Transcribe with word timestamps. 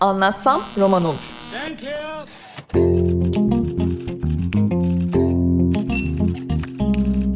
Anlatsam 0.00 0.62
roman 0.78 1.04
olur. 1.04 1.34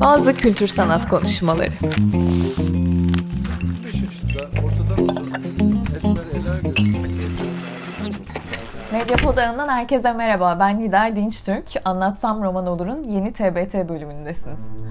Bazı 0.00 0.36
kültür 0.36 0.66
sanat 0.66 1.08
konuşmaları. 1.08 1.72
Medyapod 8.92 9.36
ağından 9.36 9.68
herkese 9.68 10.12
merhaba. 10.12 10.56
Ben 10.60 10.80
Hidar 10.80 11.16
Dinçtürk. 11.16 11.64
Anlatsam 11.84 12.42
Roman 12.42 12.66
Olur'un 12.66 13.02
yeni 13.02 13.32
TBT 13.32 13.88
bölümündesiniz. 13.88 14.83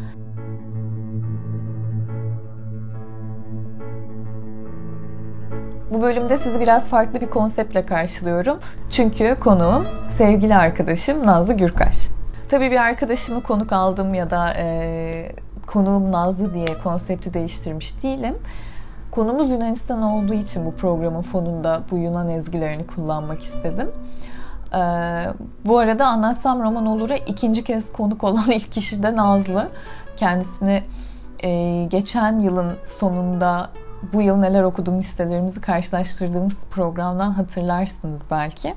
Bölümde 6.03 6.37
sizi 6.37 6.59
biraz 6.59 6.89
farklı 6.89 7.21
bir 7.21 7.29
konseptle 7.29 7.85
karşılıyorum. 7.85 8.59
Çünkü 8.91 9.37
konuğum 9.39 9.87
sevgili 10.17 10.55
arkadaşım 10.55 11.25
Nazlı 11.25 11.53
Gürkaş. 11.53 12.07
Tabii 12.49 12.71
bir 12.71 12.77
arkadaşımı 12.77 13.43
konuk 13.43 13.73
aldım 13.73 14.13
ya 14.13 14.29
da 14.29 14.53
e, 14.57 15.31
konuğum 15.67 16.11
Nazlı 16.11 16.53
diye 16.53 16.67
konsepti 16.83 17.33
değiştirmiş 17.33 18.03
değilim. 18.03 18.35
Konumuz 19.11 19.49
Yunanistan 19.49 20.01
olduğu 20.01 20.33
için 20.33 20.65
bu 20.65 20.75
programın 20.75 21.21
fonunda 21.21 21.81
bu 21.91 21.97
Yunan 21.97 22.29
ezgilerini 22.29 22.87
kullanmak 22.87 23.43
istedim. 23.43 23.91
Ee, 24.73 24.77
bu 25.65 25.77
arada 25.77 26.07
Anlatsam 26.07 26.63
Roman 26.63 26.85
Olur'a 26.85 27.15
ikinci 27.15 27.63
kez 27.63 27.93
konuk 27.93 28.23
olan 28.23 28.51
ilk 28.51 28.71
kişi 28.71 29.03
de 29.03 29.15
Nazlı. 29.15 29.69
Kendisini 30.17 30.83
e, 31.43 31.83
geçen 31.83 32.39
yılın 32.39 32.71
sonunda 32.85 33.69
bu 34.13 34.21
yıl 34.21 34.35
neler 34.35 34.63
okudum 34.63 34.99
listelerimizi 34.99 35.61
karşılaştırdığımız 35.61 36.65
programdan 36.71 37.31
hatırlarsınız 37.31 38.21
belki. 38.31 38.73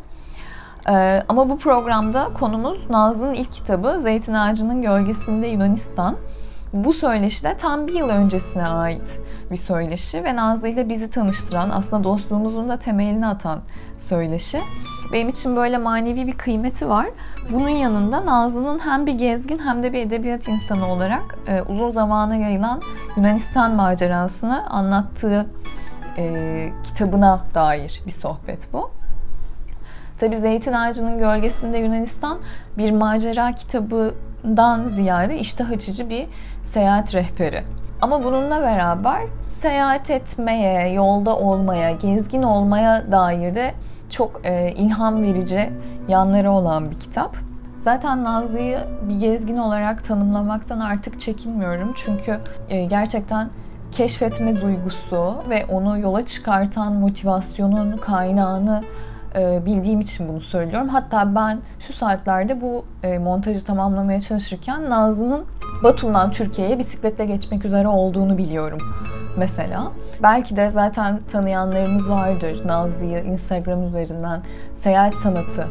Ee, 0.88 1.22
ama 1.28 1.48
bu 1.48 1.58
programda 1.58 2.28
konumuz 2.34 2.90
Nazlı'nın 2.90 3.34
ilk 3.34 3.52
kitabı 3.52 4.00
Zeytin 4.00 4.34
Ağacı'nın 4.34 4.82
Gölgesinde 4.82 5.46
Yunanistan. 5.46 6.16
Bu 6.72 6.92
söyleşi 6.92 7.44
de 7.44 7.56
tam 7.56 7.86
bir 7.86 7.94
yıl 7.94 8.08
öncesine 8.08 8.66
ait 8.66 9.20
bir 9.50 9.56
söyleşi 9.56 10.24
ve 10.24 10.36
Nazlı 10.36 10.68
ile 10.68 10.88
bizi 10.88 11.10
tanıştıran, 11.10 11.70
aslında 11.70 12.04
dostluğumuzun 12.04 12.68
da 12.68 12.78
temelini 12.78 13.26
atan 13.26 13.60
söyleşi. 13.98 14.60
Benim 15.16 15.28
için 15.28 15.56
böyle 15.56 15.78
manevi 15.78 16.26
bir 16.26 16.32
kıymeti 16.32 16.88
var. 16.88 17.06
Bunun 17.50 17.68
yanında 17.68 18.26
Nazlı'nın 18.26 18.78
hem 18.78 19.06
bir 19.06 19.12
gezgin 19.12 19.58
hem 19.58 19.82
de 19.82 19.92
bir 19.92 19.98
edebiyat 19.98 20.48
insanı 20.48 20.86
olarak 20.86 21.38
e, 21.46 21.62
uzun 21.62 21.90
zamana 21.90 22.36
yayılan 22.36 22.82
Yunanistan 23.16 23.74
macerasını 23.74 24.70
anlattığı 24.70 25.46
e, 26.18 26.68
kitabına 26.84 27.40
dair 27.54 28.02
bir 28.06 28.10
sohbet 28.10 28.72
bu. 28.72 28.90
Tabi 30.20 30.36
Zeytin 30.36 30.72
Ağacı'nın 30.72 31.18
Gölgesinde 31.18 31.78
Yunanistan 31.78 32.38
bir 32.78 32.92
macera 32.92 33.52
kitabından 33.52 34.88
ziyade 34.88 35.38
iştah 35.38 35.70
açıcı 35.70 36.10
bir 36.10 36.26
seyahat 36.62 37.14
rehberi. 37.14 37.62
Ama 38.02 38.24
bununla 38.24 38.62
beraber 38.62 39.22
seyahat 39.60 40.10
etmeye, 40.10 40.92
yolda 40.92 41.36
olmaya, 41.36 41.90
gezgin 41.90 42.42
olmaya 42.42 43.12
dair 43.12 43.54
de 43.54 43.74
çok 44.10 44.40
e, 44.44 44.72
ilham 44.72 45.22
verici 45.22 45.70
yanları 46.08 46.50
olan 46.50 46.90
bir 46.90 47.00
kitap. 47.00 47.36
Zaten 47.78 48.24
Nazlı'yı 48.24 48.78
bir 49.08 49.20
gezgin 49.20 49.56
olarak 49.56 50.04
tanımlamaktan 50.04 50.80
artık 50.80 51.20
çekinmiyorum. 51.20 51.92
Çünkü 51.94 52.38
e, 52.68 52.84
gerçekten 52.84 53.48
keşfetme 53.92 54.60
duygusu 54.60 55.34
ve 55.50 55.64
onu 55.66 55.98
yola 55.98 56.26
çıkartan 56.26 56.92
motivasyonun 56.92 57.96
kaynağını 57.96 58.82
e, 59.36 59.66
bildiğim 59.66 60.00
için 60.00 60.28
bunu 60.28 60.40
söylüyorum. 60.40 60.88
Hatta 60.88 61.34
ben 61.34 61.58
şu 61.80 61.92
saatlerde 61.92 62.60
bu 62.60 62.84
e, 63.02 63.18
montajı 63.18 63.64
tamamlamaya 63.64 64.20
çalışırken 64.20 64.90
Nazlı'nın 64.90 65.44
Batum'dan 65.82 66.30
Türkiye'ye 66.30 66.78
bisikletle 66.78 67.26
geçmek 67.26 67.64
üzere 67.64 67.88
olduğunu 67.88 68.38
biliyorum 68.38 68.78
mesela. 69.36 69.92
Belki 70.22 70.56
de 70.56 70.70
zaten 70.70 71.20
tanıyanlarımız 71.32 72.10
vardır 72.10 72.62
Nazlı'yı 72.66 73.18
Instagram 73.18 73.86
üzerinden 73.86 74.40
seyahat 74.74 75.14
sanatı 75.14 75.68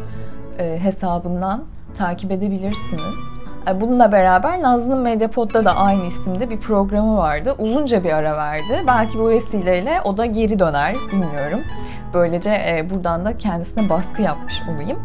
e, 0.59 0.79
hesabından 0.83 1.63
takip 1.97 2.31
edebilirsiniz. 2.31 3.19
E, 3.67 3.81
bununla 3.81 4.11
beraber 4.11 4.61
Nazlı'nın 4.61 4.99
Medyapod'da 4.99 5.65
da 5.65 5.77
aynı 5.77 6.05
isimde 6.05 6.49
bir 6.49 6.59
programı 6.59 7.17
vardı. 7.17 7.55
Uzunca 7.57 8.03
bir 8.03 8.11
ara 8.11 8.37
verdi. 8.37 8.83
Belki 8.87 9.19
bu 9.19 9.29
vesileyle 9.29 10.01
o 10.03 10.17
da 10.17 10.25
geri 10.25 10.59
döner, 10.59 10.95
bilmiyorum. 11.11 11.61
Böylece 12.13 12.49
e, 12.49 12.89
buradan 12.89 13.25
da 13.25 13.37
kendisine 13.37 13.89
baskı 13.89 14.21
yapmış 14.21 14.61
olayım. 14.73 14.99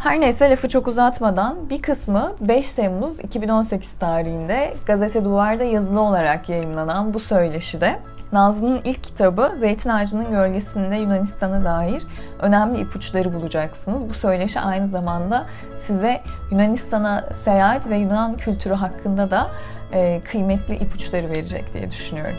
Her 0.00 0.20
neyse 0.20 0.50
lafı 0.50 0.68
çok 0.68 0.88
uzatmadan 0.88 1.70
bir 1.70 1.82
kısmı 1.82 2.32
5 2.40 2.72
Temmuz 2.72 3.20
2018 3.20 3.92
tarihinde 3.92 4.74
Gazete 4.86 5.24
Duvar'da 5.24 5.64
yazılı 5.64 6.00
olarak 6.00 6.48
yayınlanan 6.48 7.14
bu 7.14 7.20
söyleşide 7.20 7.98
Nazlı'nın 8.32 8.80
ilk 8.84 9.04
kitabı 9.04 9.52
Zeytin 9.56 9.90
Ağacı'nın 9.90 10.30
Gölgesinde 10.30 10.96
Yunanistan'a 10.96 11.64
dair 11.64 12.02
önemli 12.40 12.80
ipuçları 12.80 13.34
bulacaksınız. 13.34 14.08
Bu 14.08 14.14
söyleşi 14.14 14.60
aynı 14.60 14.88
zamanda 14.88 15.46
size 15.86 16.20
Yunanistan'a 16.50 17.24
seyahat 17.44 17.88
ve 17.88 17.96
Yunan 17.96 18.36
kültürü 18.36 18.74
hakkında 18.74 19.30
da 19.30 19.50
e, 19.92 20.20
kıymetli 20.24 20.74
ipuçları 20.74 21.28
verecek 21.28 21.74
diye 21.74 21.90
düşünüyorum. 21.90 22.36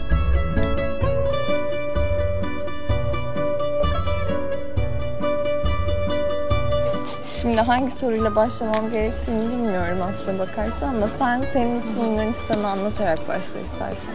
Şimdi 7.39 7.61
hangi 7.61 7.91
soruyla 7.91 8.35
başlamam 8.35 8.91
gerektiğini 8.93 9.51
bilmiyorum 9.51 9.97
aslında 10.09 10.39
bakarsan 10.39 10.95
ama 10.95 11.07
sen 11.19 11.43
senin 11.53 11.81
için 11.81 12.05
Yunanistan'ı 12.05 12.67
anlatarak 12.67 13.27
başla 13.27 13.59
istersen. 13.59 14.13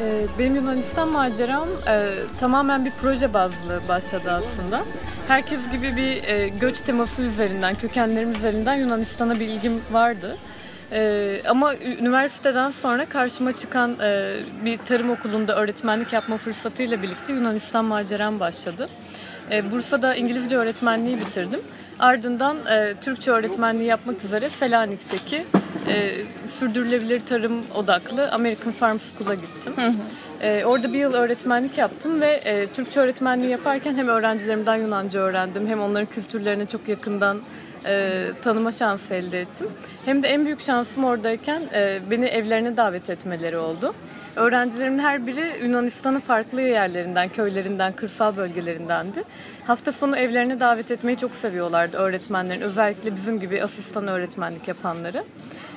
Ee, 0.00 0.26
benim 0.38 0.54
Yunanistan 0.54 1.08
maceram 1.08 1.68
e, 1.88 2.12
tamamen 2.40 2.84
bir 2.84 2.92
proje 3.00 3.34
bazlı 3.34 3.80
başladı 3.88 4.32
aslında. 4.32 4.84
Herkes 5.28 5.60
gibi 5.72 5.96
bir 5.96 6.24
e, 6.24 6.48
göç 6.48 6.80
teması 6.80 7.22
üzerinden, 7.22 7.74
kökenlerim 7.74 8.34
üzerinden 8.34 8.74
Yunanistan'a 8.74 9.40
bir 9.40 9.48
ilgim 9.48 9.82
vardı. 9.92 10.36
Ee, 10.92 11.42
ama 11.48 11.74
üniversiteden 11.76 12.70
sonra 12.70 13.04
karşıma 13.06 13.52
çıkan 13.52 13.96
e, 14.00 14.36
bir 14.64 14.78
tarım 14.78 15.10
okulunda 15.10 15.56
öğretmenlik 15.56 16.12
yapma 16.12 16.36
fırsatıyla 16.36 17.02
birlikte 17.02 17.32
Yunanistan 17.32 17.84
maceram 17.84 18.40
başladı. 18.40 18.88
E, 19.50 19.72
Bursa'da 19.72 20.14
İngilizce 20.14 20.56
öğretmenliği 20.56 21.20
bitirdim. 21.20 21.60
Ardından 21.98 22.56
e, 22.66 22.94
Türkçe 23.00 23.30
öğretmenliği 23.30 23.88
yapmak 23.88 24.24
üzere 24.24 24.48
Selanik'teki 24.48 25.44
e, 25.88 26.14
sürdürülebilir 26.58 27.20
tarım 27.20 27.60
odaklı 27.74 28.28
American 28.32 28.72
Farm 28.72 28.98
School'a 28.98 29.34
gittim. 29.34 29.72
Hı 29.76 29.86
hı. 29.86 29.92
E, 30.46 30.64
orada 30.64 30.92
bir 30.92 30.98
yıl 30.98 31.14
öğretmenlik 31.14 31.78
yaptım 31.78 32.20
ve 32.20 32.32
e, 32.32 32.66
Türkçe 32.66 33.00
öğretmenliği 33.00 33.50
yaparken 33.50 33.94
hem 33.94 34.08
öğrencilerimden 34.08 34.76
Yunanca 34.76 35.20
öğrendim 35.20 35.66
hem 35.68 35.80
onların 35.80 36.06
kültürlerine 36.06 36.66
çok 36.66 36.88
yakından 36.88 37.40
e, 37.86 38.26
tanıma 38.42 38.72
şansı 38.72 39.14
elde 39.14 39.40
ettim. 39.40 39.66
Hem 40.04 40.22
de 40.22 40.28
en 40.28 40.44
büyük 40.44 40.60
şansım 40.60 41.04
oradayken 41.04 41.62
e, 41.74 42.00
beni 42.10 42.26
evlerine 42.26 42.76
davet 42.76 43.10
etmeleri 43.10 43.56
oldu. 43.56 43.94
Öğrencilerimin 44.36 44.98
her 44.98 45.26
biri 45.26 45.58
Yunanistan'ın 45.62 46.20
farklı 46.20 46.60
yerlerinden, 46.60 47.28
köylerinden, 47.28 47.92
kırsal 47.92 48.36
bölgelerindendi. 48.36 49.24
Hafta 49.66 49.92
sonu 49.92 50.16
evlerine 50.16 50.60
davet 50.60 50.90
etmeyi 50.90 51.18
çok 51.18 51.32
seviyorlardı 51.32 51.96
öğretmenlerin. 51.96 52.60
Özellikle 52.60 53.16
bizim 53.16 53.40
gibi 53.40 53.62
asistan 53.62 54.08
öğretmenlik 54.08 54.68
yapanları. 54.68 55.24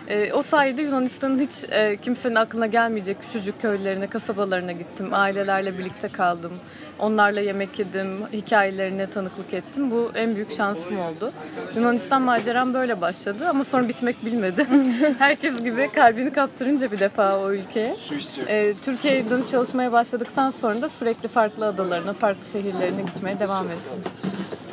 E, 0.08 0.34
o 0.34 0.44
sayede 0.44 0.82
Yunanistan'ın 0.82 1.40
hiç 1.40 1.72
e, 1.72 1.98
kimsenin 1.98 2.36
aklına 2.36 2.68
gelmeyecek 2.68 3.18
küçücük 3.22 3.62
köylerine, 3.62 4.08
kasabalarına 4.08 4.72
gittim. 4.72 5.14
Ailelerle 5.14 5.78
birlikte 5.78 6.08
kaldım. 6.08 6.52
Onlarla 7.00 7.40
yemek 7.40 7.80
yedim, 7.80 8.28
hikayelerine 8.34 9.08
tanıklık 9.10 9.54
ettim. 9.54 9.92
Bu 9.92 10.12
en 10.16 10.36
büyük 10.36 10.58
şansım 10.58 11.00
oldu. 11.00 11.34
Yunanistan 11.76 12.22
maceram 12.22 12.74
böyle 12.74 13.02
başladı 13.02 13.48
ama 13.50 13.64
sonra 13.64 13.88
bitmek 13.88 14.26
bilmedi. 14.26 14.68
Herkes 15.20 15.64
gibi 15.64 15.90
kalbini 15.96 16.34
kaptırınca 16.34 16.92
bir 16.92 17.00
defa 17.00 17.40
o 17.40 17.52
ülkeye. 17.52 17.96
E, 18.48 18.74
Türkiye'ye 18.86 19.30
dönüp 19.30 19.50
çalışmaya 19.50 19.92
başladıktan 19.92 20.52
sonra 20.52 20.82
da 20.82 20.90
sürekli 20.90 21.28
farklı 21.28 21.66
adalarına, 21.66 22.14
farklı 22.14 22.48
şehirlerine 22.48 23.02
gitmeye 23.02 23.40
devam 23.40 23.66
ettim. 23.66 24.12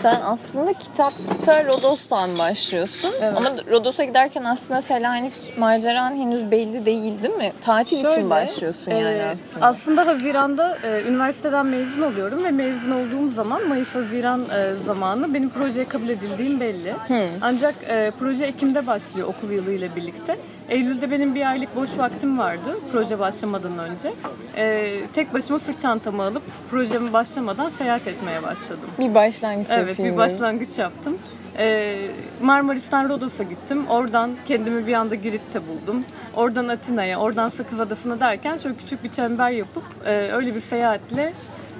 Sen 0.02 0.20
aslında 0.20 0.72
kitapta 0.72 1.64
Rodos'tan 1.64 2.38
başlıyorsun. 2.38 3.10
Evet. 3.22 3.34
Ama 3.36 3.50
Rodos'a 3.70 4.04
giderken 4.04 4.44
aslında 4.44 4.80
Selanik 4.80 5.58
maceran 5.58 6.16
henüz 6.16 6.50
belli 6.50 6.86
değil 6.86 7.22
değil 7.22 7.34
mi? 7.34 7.52
Tatil 7.60 7.96
Şöyle, 7.96 8.12
için 8.12 8.30
başlıyorsun 8.30 8.90
yani 8.90 9.18
e, 9.18 9.24
aslında. 9.24 9.66
Aslında 9.66 10.06
Haziran'da 10.06 10.78
e, 10.84 11.02
üniversiteden 11.02 11.66
mezun 11.66 12.02
oluyorum 12.02 12.44
ve 12.44 12.50
mezun 12.50 12.90
olduğum 12.90 13.28
zaman 13.28 13.62
Mayıs-Haziran 13.68 14.42
e, 14.42 14.84
zamanı 14.86 15.34
benim 15.34 15.50
projeye 15.50 15.88
kabul 15.88 16.08
edildiğim 16.08 16.60
belli. 16.60 16.92
Hmm. 16.92 17.16
Ancak 17.40 17.74
e, 17.88 18.12
proje 18.18 18.46
Ekim'de 18.46 18.86
başlıyor 18.86 19.28
okul 19.28 19.50
yılı 19.50 19.72
ile 19.72 19.96
birlikte. 19.96 20.38
Eylül'de 20.68 21.10
benim 21.10 21.34
bir 21.34 21.50
aylık 21.50 21.76
boş 21.76 21.98
vaktim 21.98 22.38
vardı 22.38 22.78
proje 22.92 23.18
başlamadan 23.18 23.78
önce. 23.78 24.12
Ee, 24.56 24.94
tek 25.12 25.34
başıma 25.34 25.58
sırt 25.58 25.80
çantamı 25.80 26.22
alıp 26.22 26.42
projemi 26.70 27.12
başlamadan 27.12 27.68
seyahat 27.68 28.06
etmeye 28.08 28.42
başladım. 28.42 28.90
Bir 28.98 29.14
başlangıç 29.14 29.68
Evet 29.70 29.78
yapayım 29.88 29.98
bir 29.98 30.04
dedim. 30.04 30.16
başlangıç 30.18 30.78
yaptım. 30.78 31.18
Ee, 31.58 31.98
Marmaris'ten 32.42 33.08
Rodos'a 33.08 33.42
gittim. 33.42 33.86
Oradan 33.86 34.30
kendimi 34.46 34.86
bir 34.86 34.92
anda 34.94 35.14
Girit'te 35.14 35.60
buldum. 35.68 36.04
Oradan 36.36 36.68
Atina'ya, 36.68 37.18
oradan 37.20 37.48
Sakız 37.48 37.80
Adası'na 37.80 38.20
derken 38.20 38.56
şöyle 38.56 38.76
küçük 38.76 39.04
bir 39.04 39.10
çember 39.10 39.50
yapıp 39.50 39.84
e, 40.04 40.10
öyle 40.32 40.54
bir 40.54 40.60
seyahatle 40.60 41.32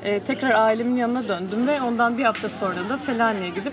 e, 0.04 0.20
tekrar 0.20 0.50
ailemin 0.50 0.96
yanına 0.96 1.28
döndüm 1.28 1.66
ve 1.66 1.82
ondan 1.82 2.18
bir 2.18 2.24
hafta 2.24 2.48
sonra 2.48 2.88
da 2.88 2.98
Selanik'e 2.98 3.48
gidip 3.48 3.72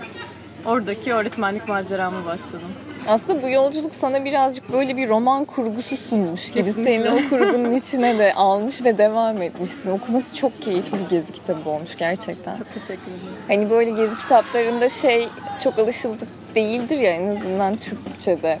oradaki 0.64 1.14
öğretmenlik 1.14 1.68
maceramı 1.68 2.24
başladım. 2.26 2.68
Aslında 3.08 3.42
bu 3.42 3.48
yolculuk 3.48 3.94
sana 3.94 4.24
birazcık 4.24 4.72
böyle 4.72 4.96
bir 4.96 5.08
roman 5.08 5.44
kurgusu 5.44 5.96
sunmuş 5.96 6.50
gibi. 6.50 6.64
Kesinlikle. 6.64 7.04
Seni 7.04 7.10
o 7.10 7.28
kurgunun 7.28 7.70
içine 7.76 8.18
de 8.18 8.34
almış 8.34 8.84
ve 8.84 8.98
devam 8.98 9.42
etmişsin. 9.42 9.90
Okuması 9.90 10.36
çok 10.36 10.62
keyifli 10.62 10.98
bir 10.98 11.08
gezi 11.08 11.32
kitabı 11.32 11.70
olmuş 11.70 11.96
gerçekten. 11.96 12.56
Çok 12.56 12.74
teşekkür 12.74 12.92
ederim. 12.92 13.34
Hani 13.48 13.70
böyle 13.70 13.90
gezi 13.90 14.16
kitaplarında 14.16 14.88
şey 14.88 15.28
çok 15.64 15.78
alışıldık 15.78 16.28
değildir 16.54 16.98
ya 16.98 17.10
en 17.10 17.36
azından 17.36 17.76
Türkçe'de. 17.76 18.58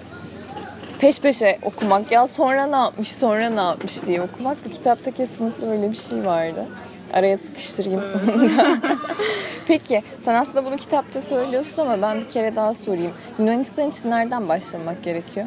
Peş 0.98 1.20
peşe 1.20 1.58
okumak 1.62 2.12
ya 2.12 2.26
sonra 2.26 2.66
ne 2.66 2.76
yapmış 2.76 3.12
sonra 3.12 3.50
ne 3.50 3.60
yapmış 3.60 4.06
diye 4.06 4.22
okumak. 4.22 4.64
Bu 4.64 4.70
kitapta 4.70 5.10
kesinlikle 5.10 5.70
öyle 5.70 5.90
bir 5.90 5.96
şey 5.96 6.24
vardı. 6.24 6.66
Araya 7.12 7.38
sıkıştırayım 7.38 8.02
onu 8.02 8.50
da. 8.58 8.76
Peki 9.66 10.02
sen 10.20 10.34
aslında 10.34 10.64
bunu 10.64 10.76
kitapta 10.76 11.20
söylüyorsun 11.20 11.82
ama 11.82 12.02
ben 12.02 12.20
bir 12.20 12.28
kere 12.28 12.56
daha 12.56 12.74
sorayım. 12.74 13.12
Yunanistan 13.38 13.88
için 13.90 14.10
nereden 14.10 14.48
başlamak 14.48 15.02
gerekiyor? 15.02 15.46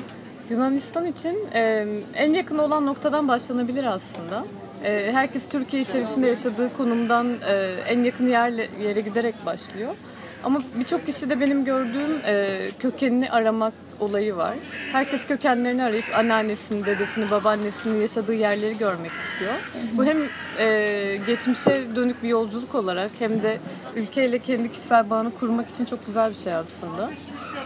Yunanistan 0.49 1.05
için 1.05 1.37
e, 1.53 1.85
en 2.15 2.33
yakın 2.33 2.57
olan 2.57 2.85
noktadan 2.85 3.27
başlanabilir 3.27 3.83
aslında. 3.83 4.45
E, 4.83 5.09
herkes 5.13 5.49
Türkiye 5.49 5.81
içerisinde 5.81 6.27
yaşadığı 6.27 6.77
konumdan 6.77 7.27
e, 7.47 7.69
en 7.89 8.03
yakın 8.03 8.27
yerle, 8.27 8.69
yere 8.81 9.01
giderek 9.01 9.35
başlıyor. 9.45 9.95
Ama 10.43 10.61
birçok 10.79 11.05
kişide 11.05 11.39
benim 11.39 11.65
gördüğüm 11.65 12.21
e, 12.25 12.59
kökenini 12.79 13.31
aramak 13.31 13.73
olayı 13.99 14.35
var. 14.35 14.53
Herkes 14.91 15.27
kökenlerini 15.27 15.83
arayıp 15.83 16.05
anneannesini, 16.17 16.85
dedesini, 16.85 17.31
babaannesini 17.31 18.01
yaşadığı 18.01 18.33
yerleri 18.33 18.77
görmek 18.77 19.11
istiyor. 19.11 19.53
Bu 19.93 20.05
hem 20.05 20.17
e, 20.59 21.19
geçmişe 21.27 21.83
dönük 21.95 22.23
bir 22.23 22.29
yolculuk 22.29 22.75
olarak 22.75 23.11
hem 23.19 23.43
de 23.43 23.57
ülkeyle 23.95 24.39
kendi 24.39 24.71
kişisel 24.71 25.09
bağını 25.09 25.31
kurmak 25.31 25.69
için 25.69 25.85
çok 25.85 26.05
güzel 26.05 26.29
bir 26.29 26.35
şey 26.35 26.53
aslında. 26.53 27.09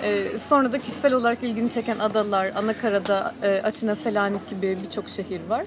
Ee, 0.03 0.27
sonra 0.49 0.73
da 0.73 0.79
kişisel 0.79 1.13
olarak 1.13 1.43
ilgini 1.43 1.69
çeken 1.69 1.99
adalar, 1.99 2.51
Anakara'da, 2.55 3.33
e, 3.43 3.61
Atina, 3.61 3.95
Selanik 3.95 4.49
gibi 4.49 4.77
birçok 4.85 5.09
şehir 5.09 5.41
var. 5.49 5.65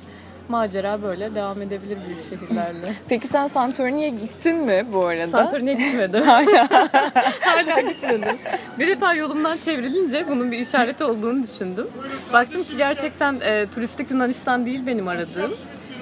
Macera 0.51 1.03
böyle 1.03 1.35
devam 1.35 1.63
edebilir 1.63 1.99
büyük 2.07 2.23
şehirlerle. 2.25 2.93
Peki 3.09 3.27
sen 3.27 3.49
Santorini'ye 3.49 4.09
gittin 4.09 4.57
mi 4.57 4.87
bu 4.93 5.05
arada? 5.07 5.27
Santorini'ye 5.29 5.77
gitmedim. 5.77 6.23
Hala. 6.27 6.69
Hala 7.41 7.81
gitmedim. 7.81 8.39
Bir 8.79 8.89
defa 8.89 9.15
yolumdan 9.15 9.57
çevrilince 9.57 10.29
bunun 10.29 10.53
bir 10.53 10.59
işareti 10.59 11.05
olduğunu 11.05 11.43
düşündüm. 11.43 11.87
Baktım 12.33 12.65
ki 12.65 12.77
gerçekten 12.77 13.41
e, 13.41 13.67
turistik 13.75 14.11
Yunanistan 14.11 14.67
değil 14.67 14.87
benim 14.87 15.09
aradığım. 15.09 15.53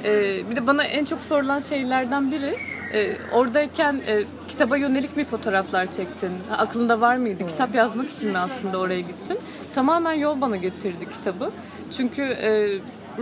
E, 0.05 0.11
bir 0.51 0.57
de 0.57 0.67
bana 0.67 0.85
en 0.85 1.05
çok 1.05 1.19
sorulan 1.29 1.61
şeylerden 1.61 2.33
biri 2.33 2.57
e, 2.95 3.17
oradayken 3.33 4.01
e, 4.07 4.23
kitaba 4.49 4.77
yönelik 4.77 5.17
mi 5.17 5.25
fotoğraflar 5.25 5.93
çektin? 5.93 6.31
Ha, 6.49 6.57
Aklında 6.57 7.01
var 7.01 7.17
mıydı? 7.17 7.47
Kitap 7.49 7.75
yazmak 7.75 8.11
için 8.11 8.31
mi 8.31 8.39
aslında 8.39 8.79
oraya 8.79 9.01
gittin? 9.01 9.39
Tamamen 9.75 10.13
yol 10.13 10.41
bana 10.41 10.57
getirdi 10.57 11.07
kitabı. 11.19 11.51
Çünkü 11.97 12.23
e, 12.23 12.69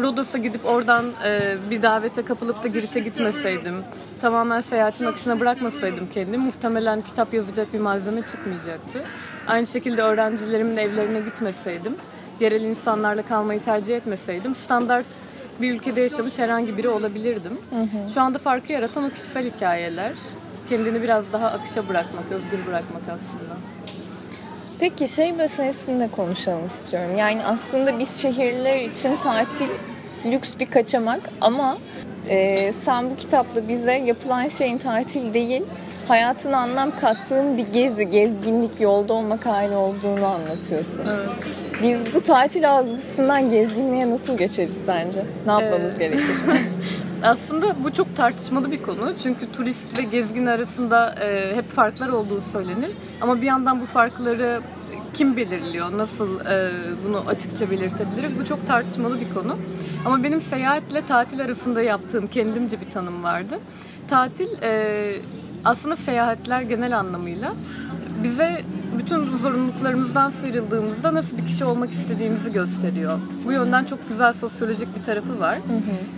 Rodos'a 0.03 0.39
gidip 0.39 0.67
oradan 0.67 1.05
e, 1.25 1.57
bir 1.71 1.83
davete 1.83 2.25
kapılıp 2.25 2.65
da 2.65 2.69
Girit'e 2.69 3.01
gitmeseydim, 3.01 3.75
tamamen 4.21 4.61
seyahatin 4.61 5.05
akışına 5.07 5.41
bırakmasaydım 5.41 6.09
kendimi 6.15 6.37
muhtemelen 6.45 7.03
kitap 7.03 7.35
yazacak 7.35 7.73
bir 7.73 7.79
malzeme 7.81 8.23
çıkmayacaktı. 8.23 9.03
Aynı 9.47 9.67
şekilde 9.67 10.03
öğrencilerimin 10.03 10.77
evlerine 10.77 11.21
gitmeseydim, 11.21 11.97
yerel 12.41 12.63
insanlarla 12.63 13.23
kalmayı 13.23 13.63
tercih 13.63 13.97
etmeseydim 13.97 14.55
standart 14.55 15.07
bir 15.61 15.75
ülkede 15.75 16.01
yaşamış 16.01 16.39
herhangi 16.39 16.77
biri 16.77 16.89
olabilirdim. 16.89 17.59
Şu 18.15 18.21
anda 18.21 18.39
farkı 18.39 18.73
yaratan 18.73 19.05
o 19.05 19.11
kişisel 19.11 19.51
hikayeler. 19.51 20.13
Kendini 20.69 21.03
biraz 21.03 21.33
daha 21.33 21.47
akışa 21.47 21.89
bırakmak, 21.89 22.25
özgür 22.33 22.67
bırakmak 22.67 23.03
aslında. 23.03 23.76
Peki 24.79 25.09
şey 25.09 25.33
meselesini 25.33 26.01
de 26.01 26.09
konuşalım 26.09 26.69
istiyorum. 26.69 27.17
Yani 27.17 27.45
aslında 27.45 27.99
biz 27.99 28.23
şehirler 28.23 28.81
için 28.81 29.17
tatil 29.17 29.69
lüks 30.25 30.51
bir 30.61 30.67
kaçamak 30.67 31.21
ama 31.41 31.79
e, 32.29 32.73
sen 32.73 33.11
bu 33.11 33.17
kitapla 33.17 33.69
bize 33.69 33.93
yapılan 33.93 34.49
şeyin 34.49 34.79
tatil 34.79 35.35
değil, 35.35 35.63
hayatına 36.09 36.59
anlam 36.59 36.91
kattığın 37.01 37.57
bir 37.57 37.67
gezi, 37.67 38.11
gezginlik, 38.11 38.81
yolda 38.81 39.13
olmak 39.13 39.47
hali 39.47 39.77
olduğunu 39.77 40.27
anlatıyorsun. 40.27 41.05
Evet. 41.09 41.29
Biz 41.83 42.15
bu 42.15 42.21
tatil 42.21 42.71
algısından 42.71 43.51
gezginliğe 43.51 44.11
nasıl 44.11 44.39
geçeriz 44.39 44.79
sence? 44.87 45.25
Ne 45.47 45.53
yapmamız 45.53 45.93
Ee, 45.95 45.99
gerekir? 45.99 46.27
Aslında 47.23 47.85
bu 47.85 47.93
çok 47.93 48.17
tartışmalı 48.17 48.71
bir 48.73 48.83
konu. 48.83 49.13
Çünkü 49.23 49.53
turist 49.53 49.99
ve 49.99 50.03
gezgin 50.03 50.47
arasında 50.47 51.15
e, 51.25 51.57
hep 51.57 51.73
farklar 51.73 52.09
olduğu 52.09 52.43
söylenir. 52.53 52.91
Ama 53.21 53.37
bir 53.41 53.47
yandan 53.47 53.81
bu 53.81 53.87
farkları 53.87 54.61
kim 55.15 55.37
belirliyor? 55.37 55.99
Nasıl 55.99 56.41
e, 56.41 56.71
bunu 57.09 57.23
açıkça 57.27 57.71
belirtebiliriz? 57.71 58.39
Bu 58.41 58.47
çok 58.47 58.67
tartışmalı 58.67 59.21
bir 59.21 59.35
konu. 59.35 59.59
Ama 60.07 60.23
benim 60.23 60.41
seyahatle 60.41 61.07
tatil 61.07 61.41
arasında 61.41 61.83
yaptığım 61.83 62.27
kendimce 62.27 62.81
bir 62.81 62.91
tanım 62.91 63.25
vardı. 63.25 63.59
Tatil 64.11 64.49
e, 64.63 65.13
aslında 65.67 65.97
seyahatler 65.97 66.61
genel 66.61 66.99
anlamıyla 66.99 67.55
bize 68.23 68.65
bütün 68.99 69.37
zorunluluklarımızdan 69.37 70.31
sıyrıldığımızda 70.31 71.15
nasıl 71.15 71.39
bir 71.39 71.47
kişi 71.47 71.65
olmak 71.65 71.91
istediğimizi 71.91 72.53
gösteriyor. 72.53 73.19
Bu 73.45 73.53
yönden 73.53 73.85
çok 73.85 74.09
güzel 74.09 74.33
sosyolojik 74.33 74.97
bir 74.97 75.03
tarafı 75.03 75.41
var. 75.41 75.59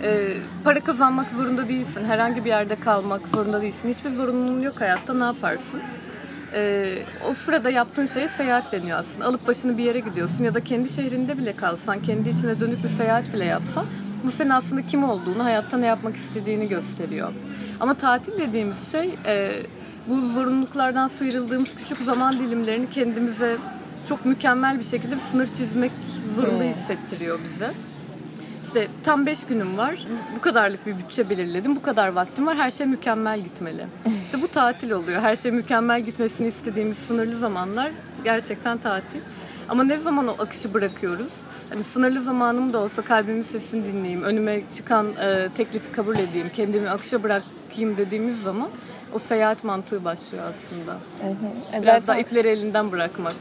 Ee, 0.03 0.37
para 0.63 0.79
kazanmak 0.79 1.31
zorunda 1.31 1.69
değilsin. 1.69 2.05
Herhangi 2.05 2.45
bir 2.45 2.49
yerde 2.49 2.75
kalmak 2.75 3.27
zorunda 3.27 3.61
değilsin. 3.61 3.93
Hiçbir 3.93 4.09
zorunluluğun 4.09 4.61
yok 4.61 4.81
hayatta. 4.81 5.13
Ne 5.13 5.23
yaparsın? 5.23 5.81
Ee, 6.53 6.95
o 7.29 7.33
sırada 7.33 7.69
yaptığın 7.69 8.05
şeye 8.05 8.29
seyahat 8.29 8.71
deniyor 8.71 8.99
aslında. 8.99 9.25
Alıp 9.25 9.47
başını 9.47 9.77
bir 9.77 9.83
yere 9.83 9.99
gidiyorsun 9.99 10.43
ya 10.43 10.53
da 10.53 10.63
kendi 10.63 10.89
şehrinde 10.89 11.37
bile 11.37 11.55
kalsan, 11.55 12.01
kendi 12.01 12.29
içine 12.29 12.59
dönük 12.59 12.83
bir 12.83 12.89
seyahat 12.89 13.33
bile 13.33 13.45
yapsan 13.45 13.85
bu 14.23 14.31
senin 14.31 14.49
aslında 14.49 14.87
kim 14.87 15.03
olduğunu, 15.03 15.43
hayatta 15.43 15.77
ne 15.77 15.85
yapmak 15.85 16.15
istediğini 16.15 16.67
gösteriyor. 16.69 17.33
Ama 17.79 17.93
tatil 17.93 18.37
dediğimiz 18.37 18.91
şey 18.91 19.15
e, 19.25 19.51
bu 20.07 20.27
zorunluluklardan 20.27 21.07
sıyrıldığımız 21.07 21.69
küçük 21.75 21.97
zaman 21.97 22.33
dilimlerini 22.33 22.89
kendimize 22.89 23.57
çok 24.09 24.25
mükemmel 24.25 24.79
bir 24.79 24.83
şekilde 24.83 25.15
bir 25.15 25.21
sınır 25.21 25.47
çizmek 25.47 25.91
zorunda 26.35 26.63
hissettiriyor 26.63 27.39
bize. 27.53 27.71
İşte 28.63 28.87
tam 29.03 29.25
5 29.25 29.43
günüm 29.45 29.77
var. 29.77 29.95
Bu 30.35 30.41
kadarlık 30.41 30.85
bir 30.85 30.97
bütçe 30.97 31.29
belirledim. 31.29 31.75
Bu 31.75 31.81
kadar 31.81 32.07
vaktim 32.07 32.47
var. 32.47 32.57
Her 32.57 32.71
şey 32.71 32.87
mükemmel 32.87 33.39
gitmeli. 33.41 33.85
İşte 34.25 34.41
bu 34.41 34.47
tatil 34.47 34.91
oluyor. 34.91 35.21
Her 35.21 35.35
şey 35.35 35.51
mükemmel 35.51 36.01
gitmesini 36.01 36.47
istediğimiz 36.47 36.97
sınırlı 36.97 37.37
zamanlar 37.37 37.91
gerçekten 38.23 38.77
tatil. 38.77 39.19
Ama 39.69 39.83
ne 39.83 39.97
zaman 39.97 40.27
o 40.27 40.35
akışı 40.39 40.73
bırakıyoruz? 40.73 41.31
Hani 41.69 41.83
sınırlı 41.83 42.21
zamanım 42.21 42.73
da 42.73 42.79
olsa 42.79 43.01
kalbimin 43.01 43.43
sesini 43.43 43.85
dinleyeyim, 43.85 44.23
önüme 44.23 44.61
çıkan 44.75 45.07
e, 45.07 45.49
teklifi 45.57 45.91
kabul 45.91 46.17
edeyim, 46.17 46.51
kendimi 46.55 46.89
akışa 46.89 47.23
bırakayım 47.23 47.97
dediğimiz 47.97 48.41
zaman 48.41 48.69
o 49.13 49.19
seyahat 49.19 49.63
mantığı 49.63 50.05
başlıyor 50.05 50.43
aslında. 50.43 50.97
E, 51.23 51.81
Biraz 51.81 51.85
daha 51.87 51.99
zaten, 51.99 52.21
ipleri 52.23 52.47
elinden 52.47 52.91
bırakmak. 52.91 53.33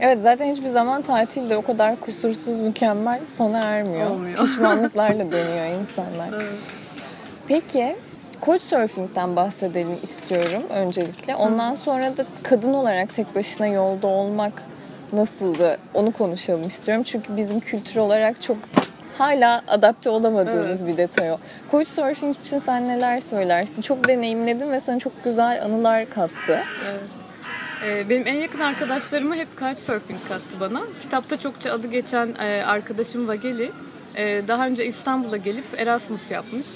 evet 0.00 0.18
zaten 0.22 0.52
hiçbir 0.52 0.66
zaman 0.66 1.02
tatil 1.02 1.50
de 1.50 1.56
o 1.56 1.62
kadar 1.62 2.00
kusursuz, 2.00 2.60
mükemmel 2.60 3.20
sona 3.36 3.58
ermiyor. 3.58 4.10
Olmuyor. 4.10 4.38
Pişmanlıklarla 4.38 5.18
dönüyor 5.32 5.80
insanlar. 5.80 6.28
Evet. 6.42 6.58
Peki 7.48 7.96
Couchsurfing'den 8.42 9.36
bahsedelim 9.36 9.98
istiyorum 10.02 10.62
öncelikle. 10.70 11.36
Ondan 11.36 11.74
sonra 11.74 12.16
da 12.16 12.24
kadın 12.42 12.72
olarak 12.74 13.14
tek 13.14 13.34
başına 13.34 13.66
yolda 13.66 14.06
olmak 14.06 14.52
nasıldı 15.12 15.78
onu 15.94 16.12
konuşalım 16.12 16.66
istiyorum. 16.68 17.04
Çünkü 17.04 17.36
bizim 17.36 17.60
kültür 17.60 17.96
olarak 17.96 18.42
çok 18.42 18.56
hala 19.18 19.62
adapte 19.68 20.10
olamadığımız 20.10 20.66
Evet. 20.66 20.86
bir 20.86 20.96
detay 20.96 21.32
o. 21.32 21.36
Couchsurfing 21.70 22.36
için 22.36 22.58
sen 22.58 22.88
neler 22.88 23.20
söylersin? 23.20 23.82
Çok 23.82 24.08
deneyimledim 24.08 24.70
ve 24.72 24.80
sana 24.80 24.98
çok 24.98 25.24
güzel 25.24 25.64
anılar 25.64 26.10
kattı. 26.10 26.58
Evet. 26.90 27.00
Ee, 27.86 28.08
Benim 28.08 28.26
en 28.26 28.34
yakın 28.34 28.60
arkadaşlarımı 28.60 29.36
hep 29.36 29.48
kitesurfing 29.58 30.20
kattı 30.28 30.60
bana. 30.60 30.80
Kitapta 31.02 31.40
çokça 31.40 31.72
adı 31.72 31.86
geçen 31.86 32.34
e, 32.38 32.62
arkadaşım 32.64 33.28
Vageli 33.28 33.70
e, 34.14 34.48
daha 34.48 34.66
önce 34.66 34.86
İstanbul'a 34.86 35.36
gelip 35.36 35.64
Erasmus 35.76 36.20
yapmış. 36.30 36.66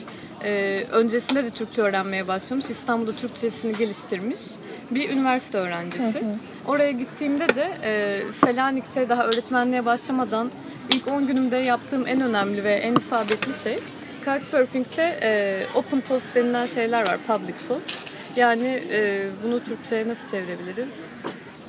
E, 0.44 0.85
Öncesinde 0.90 1.44
de 1.44 1.50
Türkçe 1.50 1.82
öğrenmeye 1.82 2.28
başlamış. 2.28 2.70
İstanbul'da 2.70 3.12
Türkçesini 3.12 3.76
geliştirmiş 3.76 4.40
bir 4.90 5.11
üniversite 5.11 5.59
öğrencisi. 5.59 6.25
Oraya 6.66 6.90
gittiğimde 6.90 7.49
de 7.49 7.70
e, 7.82 8.23
Selanik'te 8.44 9.09
daha 9.09 9.26
öğretmenliğe 9.26 9.85
başlamadan 9.85 10.50
ilk 10.94 11.09
10 11.09 11.26
günümde 11.26 11.56
yaptığım 11.56 12.06
en 12.06 12.20
önemli 12.20 12.64
ve 12.64 12.75
en 12.75 12.94
isabetli 12.94 13.54
şey 13.64 13.78
Couchsurfing'de 14.25 15.18
e, 15.23 15.62
open 15.75 16.00
post 16.00 16.35
denilen 16.35 16.66
şeyler 16.66 17.09
var, 17.09 17.18
public 17.26 17.54
post. 17.68 17.99
Yani 18.37 18.82
e, 18.90 19.26
bunu 19.44 19.64
Türkçe'ye 19.64 20.09
nasıl 20.09 20.28
çevirebiliriz? 20.28 20.94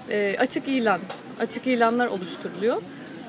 E, 0.09 0.35
açık 0.39 0.67
ilan, 0.67 0.99
açık 1.39 1.67
ilanlar 1.67 2.07
oluşturuluyor. 2.07 2.81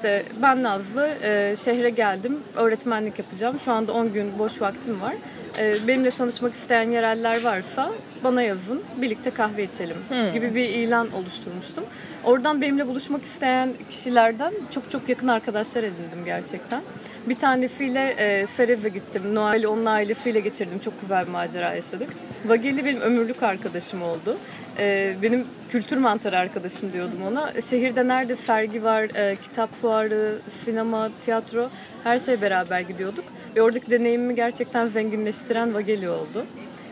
İşte 0.02 0.24
ben 0.42 0.62
Nazlı, 0.62 1.08
e, 1.22 1.56
şehre 1.64 1.90
geldim, 1.90 2.40
öğretmenlik 2.56 3.18
yapacağım. 3.18 3.60
Şu 3.60 3.72
anda 3.72 3.92
10 3.92 4.12
gün 4.12 4.38
boş 4.38 4.60
vaktim 4.60 5.00
var. 5.00 5.14
E, 5.58 5.86
benimle 5.88 6.10
tanışmak 6.10 6.54
isteyen 6.54 6.90
yereller 6.90 7.42
varsa 7.42 7.90
bana 8.24 8.42
yazın, 8.42 8.82
birlikte 8.96 9.30
kahve 9.30 9.64
içelim 9.64 9.96
hmm. 10.08 10.32
gibi 10.32 10.54
bir 10.54 10.68
ilan 10.68 11.12
oluşturmuştum. 11.12 11.84
Oradan 12.24 12.60
benimle 12.60 12.86
buluşmak 12.86 13.24
isteyen 13.24 13.72
kişilerden 13.90 14.52
çok 14.70 14.90
çok 14.90 15.08
yakın 15.08 15.28
arkadaşlar 15.28 15.82
edindim 15.82 16.24
gerçekten. 16.24 16.82
Bir 17.26 17.34
tanesiyle 17.34 18.14
e, 18.18 18.46
Serez'e 18.46 18.88
gittim. 18.88 19.34
Noel'i 19.34 19.68
onun 19.68 19.86
ailesiyle 19.86 20.40
geçirdim. 20.40 20.78
Çok 20.78 21.00
güzel 21.00 21.26
bir 21.26 21.30
macera 21.30 21.74
yaşadık. 21.74 22.08
Vageli 22.44 22.84
benim 22.84 23.00
ömürlük 23.00 23.42
arkadaşım 23.42 24.02
oldu. 24.02 24.38
E, 24.78 25.14
benim 25.22 25.46
kültür 25.70 25.96
mantarı 25.96 26.38
arkadaşım 26.38 26.92
diyordum 26.92 27.22
ona. 27.26 27.52
Şehirde 27.70 28.08
nerede 28.08 28.36
sergi 28.36 28.84
var, 28.84 29.02
e, 29.14 29.36
kitap 29.36 29.74
fuarı, 29.74 30.38
sinema, 30.64 31.10
tiyatro 31.24 31.70
her 32.04 32.18
şey 32.18 32.40
beraber 32.40 32.80
gidiyorduk. 32.80 33.24
Ve 33.56 33.62
oradaki 33.62 33.90
deneyimimi 33.90 34.34
gerçekten 34.34 34.86
zenginleştiren 34.86 35.74
Vageli 35.74 36.08
oldu. 36.08 36.46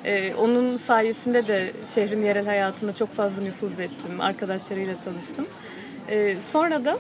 Ee, 0.05 0.35
onun 0.35 0.79
sayesinde 0.79 1.47
de 1.49 1.73
şehrin 1.95 2.25
yerel 2.25 2.47
hayatına 2.47 2.93
çok 2.93 3.15
fazla 3.15 3.43
nüfuz 3.43 3.81
ettim. 3.81 4.21
Arkadaşlarıyla 4.21 4.95
tanıştım. 5.01 5.47
Ee, 6.09 6.37
sonra 6.53 6.85
da 6.85 6.99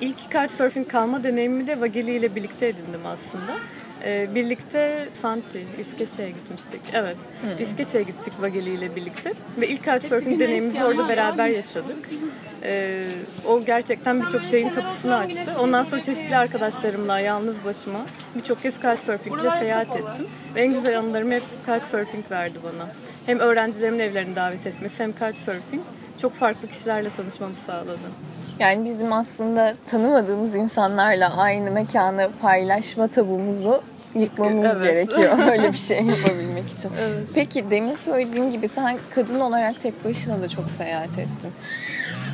ilk 0.00 0.30
Couchsurfing 0.32 0.88
kalma 0.88 1.22
deneyimimi 1.22 1.66
de 1.66 1.80
Vageli 1.80 2.16
ile 2.16 2.34
birlikte 2.34 2.66
edindim 2.66 3.06
aslında. 3.06 3.58
Ee, 4.04 4.34
birlikte 4.34 5.08
Santi, 5.22 5.66
İskeçe'ye 5.78 6.30
gitmiştik. 6.30 6.80
Evet, 6.92 7.16
hmm. 7.40 7.64
İskeçe'ye 7.64 8.04
gittik 8.04 8.32
Vageli 8.40 8.70
ile 8.70 8.96
birlikte. 8.96 9.32
Ve 9.60 9.68
ilk 9.68 9.84
Couchsurfing 9.84 10.40
deneyimimizi 10.40 10.84
orada 10.84 11.08
beraber 11.08 11.46
yaşadık. 11.46 12.08
Ee, 12.62 13.04
o 13.46 13.64
gerçekten 13.64 14.22
birçok 14.22 14.42
şeyin 14.42 14.68
kapısını 14.68 15.16
açtı. 15.16 15.54
Ondan 15.60 15.84
sonra 15.84 16.02
çeşitli 16.02 16.36
arkadaşlarımla, 16.36 17.18
yalnız 17.20 17.64
başıma 17.64 18.00
birçok 18.34 18.62
kez 18.62 18.82
Couchsurfing 18.82 19.40
ile 19.40 19.50
seyahat 19.50 19.96
ettim. 19.96 20.26
Ve 20.54 20.62
en 20.62 20.72
güzel 20.72 20.98
anılarımı 20.98 21.32
hep 21.32 21.42
Couchsurfing 21.66 22.30
verdi 22.30 22.58
bana. 22.64 22.88
Hem 23.26 23.38
öğrencilerimin 23.38 23.98
evlerine 23.98 24.36
davet 24.36 24.66
etmesi 24.66 25.02
hem 25.02 25.12
Couchsurfing 25.12 25.82
çok 26.22 26.34
farklı 26.34 26.68
kişilerle 26.68 27.10
tanışmamı 27.10 27.54
sağladı. 27.66 27.98
Yani 28.58 28.84
bizim 28.84 29.12
aslında 29.12 29.74
tanımadığımız 29.84 30.54
insanlarla 30.54 31.36
aynı 31.36 31.70
mekanı 31.70 32.30
paylaşma 32.42 33.08
tabumuzu 33.08 33.82
yıkmamız 34.14 34.64
evet. 34.64 34.82
gerekiyor 34.82 35.38
öyle 35.52 35.72
bir 35.72 35.78
şey 35.78 36.02
yapabilmek 36.02 36.70
için. 36.70 36.90
Evet. 37.00 37.26
Peki 37.34 37.70
demin 37.70 37.94
söylediğim 37.94 38.50
gibi 38.50 38.68
sen 38.68 38.98
kadın 39.14 39.40
olarak 39.40 39.80
tek 39.80 40.04
başına 40.04 40.42
da 40.42 40.48
çok 40.48 40.70
seyahat 40.70 41.18
ettin. 41.18 41.52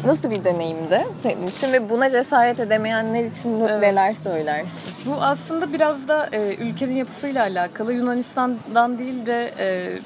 Nasıl 0.05 0.31
bir 0.31 0.45
deneyimdi 0.45 1.07
senin 1.13 1.47
için 1.47 1.73
ve 1.73 1.91
buna 1.91 2.11
cesaret 2.11 2.61
edemeyenler 2.61 3.25
için 3.25 3.61
evet. 3.61 3.81
neler 3.81 4.15
söylersin? 4.15 4.79
Bu 5.07 5.15
aslında 5.23 5.73
biraz 5.73 6.09
da 6.09 6.29
e, 6.33 6.55
ülkenin 6.55 6.97
yapısıyla 6.97 7.43
alakalı. 7.43 7.93
Yunanistan'dan 7.93 8.99
değil 8.99 9.27
de 9.27 9.55
e, 9.59 9.99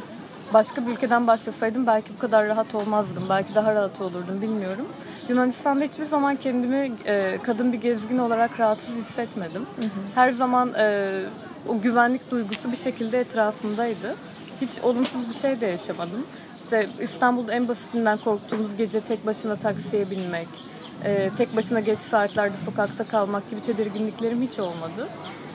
başka 0.55 0.87
bir 0.87 0.93
ülkeden 0.93 1.27
başlasaydım 1.27 1.87
belki 1.87 2.15
bu 2.17 2.19
kadar 2.19 2.47
rahat 2.47 2.75
olmazdım. 2.75 3.23
Belki 3.29 3.55
daha 3.55 3.75
rahat 3.75 4.01
olurdum 4.01 4.43
bilmiyorum. 4.43 4.87
Yunanistan'da 5.29 5.85
hiçbir 5.85 6.05
zaman 6.05 6.37
kendimi 6.37 6.93
e, 7.07 7.39
kadın 7.43 7.73
bir 7.73 7.81
gezgin 7.81 8.19
olarak 8.19 8.61
rahatsız 8.61 8.95
hissetmedim. 8.95 9.63
Hı 9.77 9.83
hı. 9.83 9.89
Her 10.15 10.31
zaman 10.31 10.73
e, 10.79 11.11
o 11.69 11.81
güvenlik 11.81 12.31
duygusu 12.31 12.73
bir 12.73 12.77
şekilde 12.77 13.21
etrafımdaydı. 13.21 14.15
Hiç 14.61 14.71
olumsuz 14.83 15.29
bir 15.29 15.35
şey 15.35 15.61
de 15.61 15.67
yaşamadım. 15.67 16.27
İşte 16.57 16.89
İstanbul'da 17.01 17.53
en 17.53 17.69
basitinden 17.69 18.19
korktuğumuz 18.19 18.77
gece 18.77 19.01
tek 19.01 19.27
başına 19.27 19.57
taksiye 19.57 20.11
binmek, 20.11 20.49
e, 21.05 21.31
tek 21.39 21.57
başına 21.57 21.81
geç 21.81 22.01
saatlerde 22.01 22.57
sokakta 22.65 23.05
kalmak 23.05 23.51
gibi 23.51 23.63
tedirginliklerim 23.63 24.43
hiç 24.43 24.59
olmadı. 24.59 25.09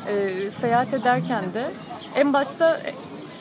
E, 0.08 0.52
seyahat 0.52 0.94
ederken 0.94 1.54
de 1.54 1.72
en 2.16 2.34
başta 2.34 2.82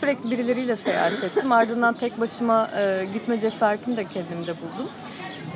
sürekli 0.01 0.31
birileriyle 0.31 0.77
seyahat 0.77 1.25
ettim. 1.25 1.53
Ardından 1.53 1.95
tek 1.95 2.21
başıma 2.21 2.71
e, 2.79 3.07
gitme 3.13 3.41
cesaretini 3.41 3.97
de 3.97 4.05
kendimde 4.05 4.55
buldum. 4.55 4.89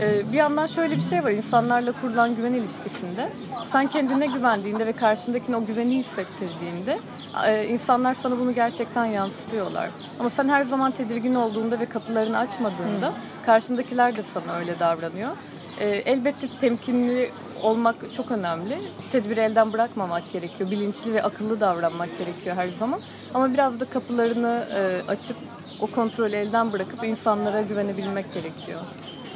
Ee, 0.00 0.32
bir 0.32 0.36
yandan 0.36 0.66
şöyle 0.66 0.96
bir 0.96 1.02
şey 1.02 1.24
var 1.24 1.30
insanlarla 1.30 1.92
kurulan 1.92 2.36
güven 2.36 2.52
ilişkisinde. 2.52 3.32
Sen 3.72 3.86
kendine 3.86 4.26
güvendiğinde 4.26 4.86
ve 4.86 4.92
karşındakine 4.92 5.56
o 5.56 5.66
güveni 5.66 5.98
hissettirdiğinde 5.98 6.98
e, 7.46 7.66
insanlar 7.66 8.14
sana 8.14 8.38
bunu 8.38 8.54
gerçekten 8.54 9.04
yansıtıyorlar. 9.04 9.90
Ama 10.20 10.30
sen 10.30 10.48
her 10.48 10.62
zaman 10.62 10.92
tedirgin 10.92 11.34
olduğunda 11.34 11.80
ve 11.80 11.86
kapılarını 11.86 12.38
açmadığında 12.38 13.08
hmm. 13.08 13.16
karşındakiler 13.46 14.16
de 14.16 14.22
sana 14.22 14.56
öyle 14.56 14.78
davranıyor. 14.78 15.36
Ee, 15.80 15.88
elbette 15.88 16.46
temkinli 16.60 17.30
olmak 17.62 18.12
çok 18.12 18.30
önemli. 18.30 18.78
Tedbiri 19.12 19.40
elden 19.40 19.72
bırakmamak 19.72 20.32
gerekiyor. 20.32 20.70
Bilinçli 20.70 21.12
ve 21.12 21.22
akıllı 21.22 21.60
davranmak 21.60 22.18
gerekiyor 22.18 22.56
her 22.56 22.68
zaman. 22.68 23.00
Ama 23.34 23.52
biraz 23.52 23.80
da 23.80 23.84
kapılarını 23.84 24.66
e, 24.76 25.10
açıp 25.10 25.36
o 25.80 25.86
kontrolü 25.86 26.36
elden 26.36 26.72
bırakıp 26.72 27.04
insanlara 27.04 27.62
güvenebilmek 27.62 28.34
gerekiyor. 28.34 28.80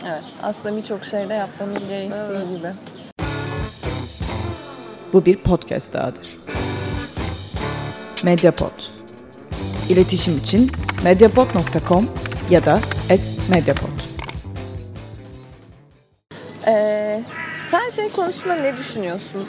Evet. 0.09 0.23
Aslında 0.43 0.77
birçok 0.77 1.05
şeyde 1.05 1.35
yapmamız 1.35 1.89
gerektiği 1.89 2.37
evet. 2.37 2.57
gibi. 2.57 2.69
Bu 5.13 5.25
bir 5.25 5.37
podcast 5.37 5.95
dahadır. 5.95 6.37
Mediapod. 8.23 8.83
İletişim 9.89 10.39
için 10.39 10.73
mediapod.com 11.05 12.11
ya 12.51 12.65
da 12.65 12.81
@mediapod. 13.51 13.89
Ee, 16.67 17.23
sen 17.71 17.89
şey 17.89 18.13
konusunda 18.13 18.55
ne 18.55 18.77
düşünüyorsun? 18.77 19.49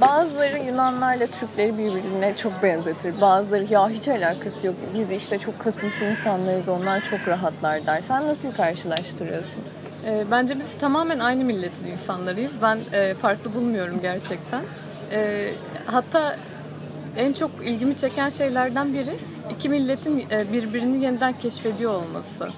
Bazıları 0.00 0.58
Yunanlarla 0.58 1.26
Türkleri 1.26 1.78
birbirine 1.78 2.36
çok 2.36 2.62
benzetir. 2.62 3.20
Bazıları 3.20 3.66
ya 3.70 3.88
hiç 3.88 4.08
alakası 4.08 4.66
yok. 4.66 4.76
Biz 4.94 5.12
işte 5.12 5.38
çok 5.38 5.58
kasıntı 5.58 6.04
insanlarız, 6.04 6.68
onlar 6.68 7.00
çok 7.10 7.28
rahatlar 7.28 7.86
der. 7.86 8.02
Sen 8.02 8.26
nasıl 8.26 8.52
karşılaştırıyorsun? 8.52 9.64
E, 10.06 10.24
bence 10.30 10.58
biz 10.60 10.78
tamamen 10.80 11.18
aynı 11.18 11.44
milletin 11.44 11.86
insanlarıyız. 11.86 12.52
Ben 12.62 12.78
e, 12.92 13.14
farklı 13.14 13.54
bulmuyorum 13.54 13.98
gerçekten. 14.02 14.62
E, 15.12 15.50
hatta 15.86 16.36
en 17.16 17.32
çok 17.32 17.50
ilgimi 17.62 17.96
çeken 17.96 18.28
şeylerden 18.28 18.94
biri 18.94 19.16
iki 19.50 19.68
milletin 19.68 20.26
e, 20.30 20.52
birbirini 20.52 21.04
yeniden 21.04 21.38
keşfediyor 21.38 21.92
olması. 21.92 22.48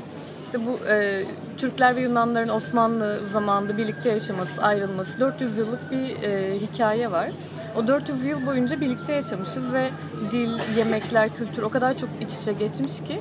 İşte 0.42 0.66
bu 0.66 0.78
e, 0.88 1.24
Türkler 1.58 1.96
ve 1.96 2.00
Yunanların 2.00 2.48
Osmanlı 2.48 3.20
zamanında 3.32 3.76
birlikte 3.76 4.12
yaşaması, 4.12 4.62
ayrılması 4.62 5.20
400 5.20 5.58
yıllık 5.58 5.90
bir 5.90 6.22
e, 6.22 6.60
hikaye 6.60 7.10
var. 7.10 7.30
O 7.76 7.86
400 7.86 8.24
yıl 8.24 8.46
boyunca 8.46 8.80
birlikte 8.80 9.12
yaşamışız 9.12 9.72
ve 9.72 9.90
dil, 10.32 10.76
yemekler, 10.76 11.36
kültür 11.36 11.62
o 11.62 11.68
kadar 11.68 11.98
çok 11.98 12.08
iç 12.20 12.32
içe 12.42 12.52
geçmiş 12.52 12.92
ki 12.92 13.20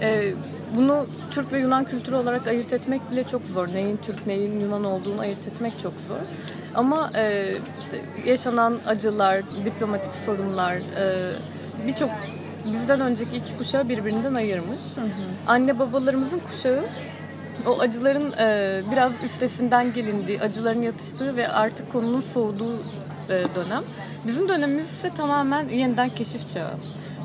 e, 0.00 0.34
bunu 0.74 1.06
Türk 1.30 1.52
ve 1.52 1.60
Yunan 1.60 1.84
kültürü 1.84 2.16
olarak 2.16 2.46
ayırt 2.46 2.72
etmek 2.72 3.10
bile 3.10 3.24
çok 3.24 3.42
zor. 3.42 3.68
Neyin 3.68 3.96
Türk, 4.06 4.26
neyin 4.26 4.60
Yunan 4.60 4.84
olduğunu 4.84 5.20
ayırt 5.20 5.46
etmek 5.46 5.80
çok 5.80 5.92
zor. 6.08 6.20
Ama 6.74 7.10
e, 7.16 7.54
işte 7.80 8.04
yaşanan 8.26 8.80
acılar, 8.86 9.42
diplomatik 9.64 10.14
sorunlar, 10.14 10.74
e, 10.74 11.30
birçok 11.86 12.10
bizden 12.72 13.00
önceki 13.00 13.36
iki 13.36 13.56
kuşağı 13.56 13.88
birbirinden 13.88 14.34
ayırmış. 14.34 14.82
Hı 14.96 15.00
hı. 15.00 15.06
Anne 15.46 15.78
babalarımızın 15.78 16.40
kuşağı 16.50 16.84
o 17.66 17.80
acıların 17.80 18.32
e, 18.32 18.82
biraz 18.92 19.12
üstesinden 19.24 19.92
gelindiği, 19.92 20.40
acıların 20.40 20.82
yatıştığı 20.82 21.36
ve 21.36 21.48
artık 21.48 21.92
konunun 21.92 22.20
soğuduğu 22.20 22.78
e, 23.28 23.28
dönem. 23.28 23.82
Bizim 24.26 24.48
dönemimiz 24.48 24.90
ise 24.90 25.10
tamamen 25.10 25.68
yeniden 25.68 26.08
keşif 26.08 26.50
çağı. 26.50 26.70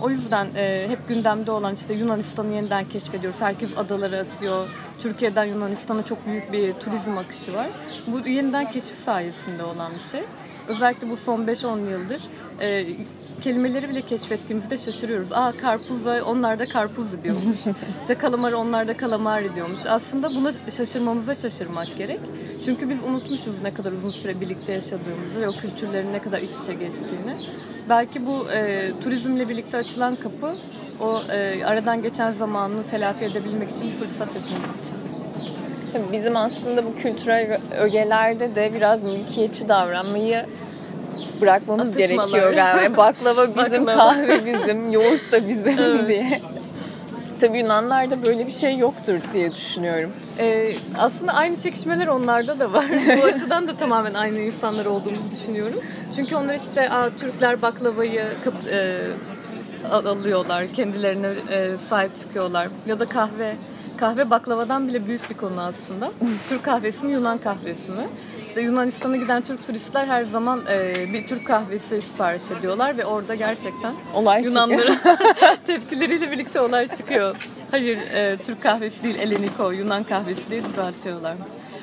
O 0.01 0.09
yüzden 0.09 0.47
e, 0.55 0.85
hep 0.89 1.07
gündemde 1.07 1.51
olan 1.51 1.75
işte 1.75 1.93
Yunanistan'ı 1.93 2.53
yeniden 2.53 2.89
keşfediyoruz. 2.89 3.41
Herkes 3.41 3.77
adalara 3.77 4.19
akıyor. 4.19 4.67
Türkiye'den 4.99 5.45
Yunanistan'a 5.45 6.05
çok 6.05 6.25
büyük 6.25 6.53
bir 6.53 6.73
turizm 6.73 7.17
akışı 7.17 7.53
var. 7.53 7.69
Bu 8.07 8.29
yeniden 8.29 8.71
keşif 8.71 9.03
sayesinde 9.05 9.63
olan 9.63 9.91
bir 9.93 10.09
şey. 10.11 10.23
Özellikle 10.67 11.09
bu 11.09 11.17
son 11.17 11.45
5-10 11.45 11.89
yıldır 11.89 12.21
e, 12.61 12.85
kelimeleri 13.39 13.89
bile 13.89 14.01
keşfettiğimizde 14.01 14.77
şaşırıyoruz. 14.77 15.31
Aa 15.31 15.51
karpuz 15.51 16.05
var, 16.05 16.21
onlar 16.21 16.59
da 16.59 16.65
karpuz 16.65 17.23
diyormuş. 17.23 17.45
işte 18.01 18.15
kalamar 18.15 18.51
onlar 18.51 18.87
da 18.87 18.97
kalamar 18.97 19.55
diyormuş. 19.55 19.85
Aslında 19.85 20.29
buna 20.35 20.51
şaşırmamıza 20.77 21.35
şaşırmak 21.35 21.97
gerek. 21.97 22.19
Çünkü 22.65 22.89
biz 22.89 23.03
unutmuşuz 23.03 23.61
ne 23.61 23.73
kadar 23.73 23.91
uzun 23.91 24.11
süre 24.11 24.41
birlikte 24.41 24.73
yaşadığımızı 24.73 25.41
ve 25.41 25.49
o 25.49 25.51
kültürlerin 25.51 26.13
ne 26.13 26.19
kadar 26.19 26.41
iç 26.41 26.51
içe 26.63 26.73
geçtiğini. 26.73 27.35
Belki 27.89 28.25
bu 28.25 28.51
e, 28.51 28.91
turizmle 29.03 29.49
birlikte 29.49 29.77
açılan 29.77 30.15
kapı 30.15 30.55
o 30.99 31.21
e, 31.31 31.65
aradan 31.65 32.01
geçen 32.01 32.31
zamanını 32.31 32.87
telafi 32.87 33.25
edebilmek 33.25 33.71
için 33.71 33.87
bir 33.87 33.97
fırsat 33.97 34.27
hepimiz 34.27 34.85
için. 34.85 35.09
Bizim 36.11 36.35
aslında 36.35 36.85
bu 36.85 36.95
kültürel 36.95 37.59
ögelerde 37.79 38.55
de 38.55 38.73
biraz 38.73 39.03
mülkiyetçi 39.03 39.69
davranmayı 39.69 40.45
bırakmamız 41.41 41.89
Atışmalar. 41.89 42.23
gerekiyor 42.27 42.53
galiba. 42.53 42.97
Baklava 42.97 43.47
bizim, 43.47 43.85
Baklava. 43.87 43.97
kahve 44.13 44.45
bizim, 44.45 44.91
yoğurt 44.91 45.31
da 45.31 45.47
bizim 45.47 46.07
diye. 46.07 46.41
Tabii 47.39 47.57
Yunanlarda 47.59 48.25
böyle 48.25 48.47
bir 48.47 48.51
şey 48.51 48.77
yoktur 48.77 49.15
diye 49.33 49.51
düşünüyorum. 49.51 50.09
Ee, 50.39 50.75
aslında 50.97 51.33
aynı 51.33 51.57
çekişmeler 51.57 52.07
onlarda 52.07 52.59
da 52.59 52.73
var. 52.73 52.85
Bu 53.21 53.25
açıdan 53.33 53.67
da 53.67 53.75
tamamen 53.75 54.13
aynı 54.13 54.39
insanlar 54.39 54.85
olduğumuzu 54.85 55.31
düşünüyorum. 55.31 55.79
Çünkü 56.15 56.35
onlar 56.35 56.55
işte 56.55 56.89
Aa, 56.89 57.09
Türkler 57.09 57.61
baklavayı 57.61 58.23
e, 58.71 58.97
al- 59.91 60.05
alıyorlar, 60.05 60.73
kendilerine 60.73 61.27
e, 61.51 61.71
sahip 61.89 62.17
çıkıyorlar. 62.17 62.67
Ya 62.87 62.99
da 62.99 63.05
kahve. 63.05 63.55
Kahve 63.97 64.29
baklavadan 64.29 64.87
bile 64.87 65.07
büyük 65.07 65.29
bir 65.29 65.35
konu 65.35 65.61
aslında. 65.61 66.11
Türk 66.49 66.63
kahvesi 66.63 67.05
mi, 67.05 67.11
Yunan 67.11 67.37
kahvesi 67.37 67.91
mi? 67.91 68.07
İşte 68.49 68.61
Yunanistan'a 68.61 69.17
giden 69.17 69.41
Türk 69.41 69.67
turistler 69.67 70.05
her 70.05 70.23
zaman 70.23 70.61
e, 70.69 70.93
bir 71.13 71.27
Türk 71.27 71.47
kahvesi 71.47 72.01
sipariş 72.01 72.43
ediyorlar 72.59 72.97
ve 72.97 73.05
orada 73.05 73.35
gerçekten 73.35 73.93
Olay 74.15 74.43
çıkıyor. 74.43 74.67
Yunanların 74.69 74.97
tepkileriyle 75.67 76.31
birlikte 76.31 76.61
olay 76.61 76.87
çıkıyor. 76.87 77.35
Hayır 77.71 77.97
e, 78.13 78.37
Türk 78.37 78.63
kahvesi 78.63 79.03
değil 79.03 79.15
Eleniko 79.15 79.71
Yunan 79.71 80.03
kahvesi 80.03 80.51
diye 80.51 80.63
düzeltiyorlar. 80.65 81.35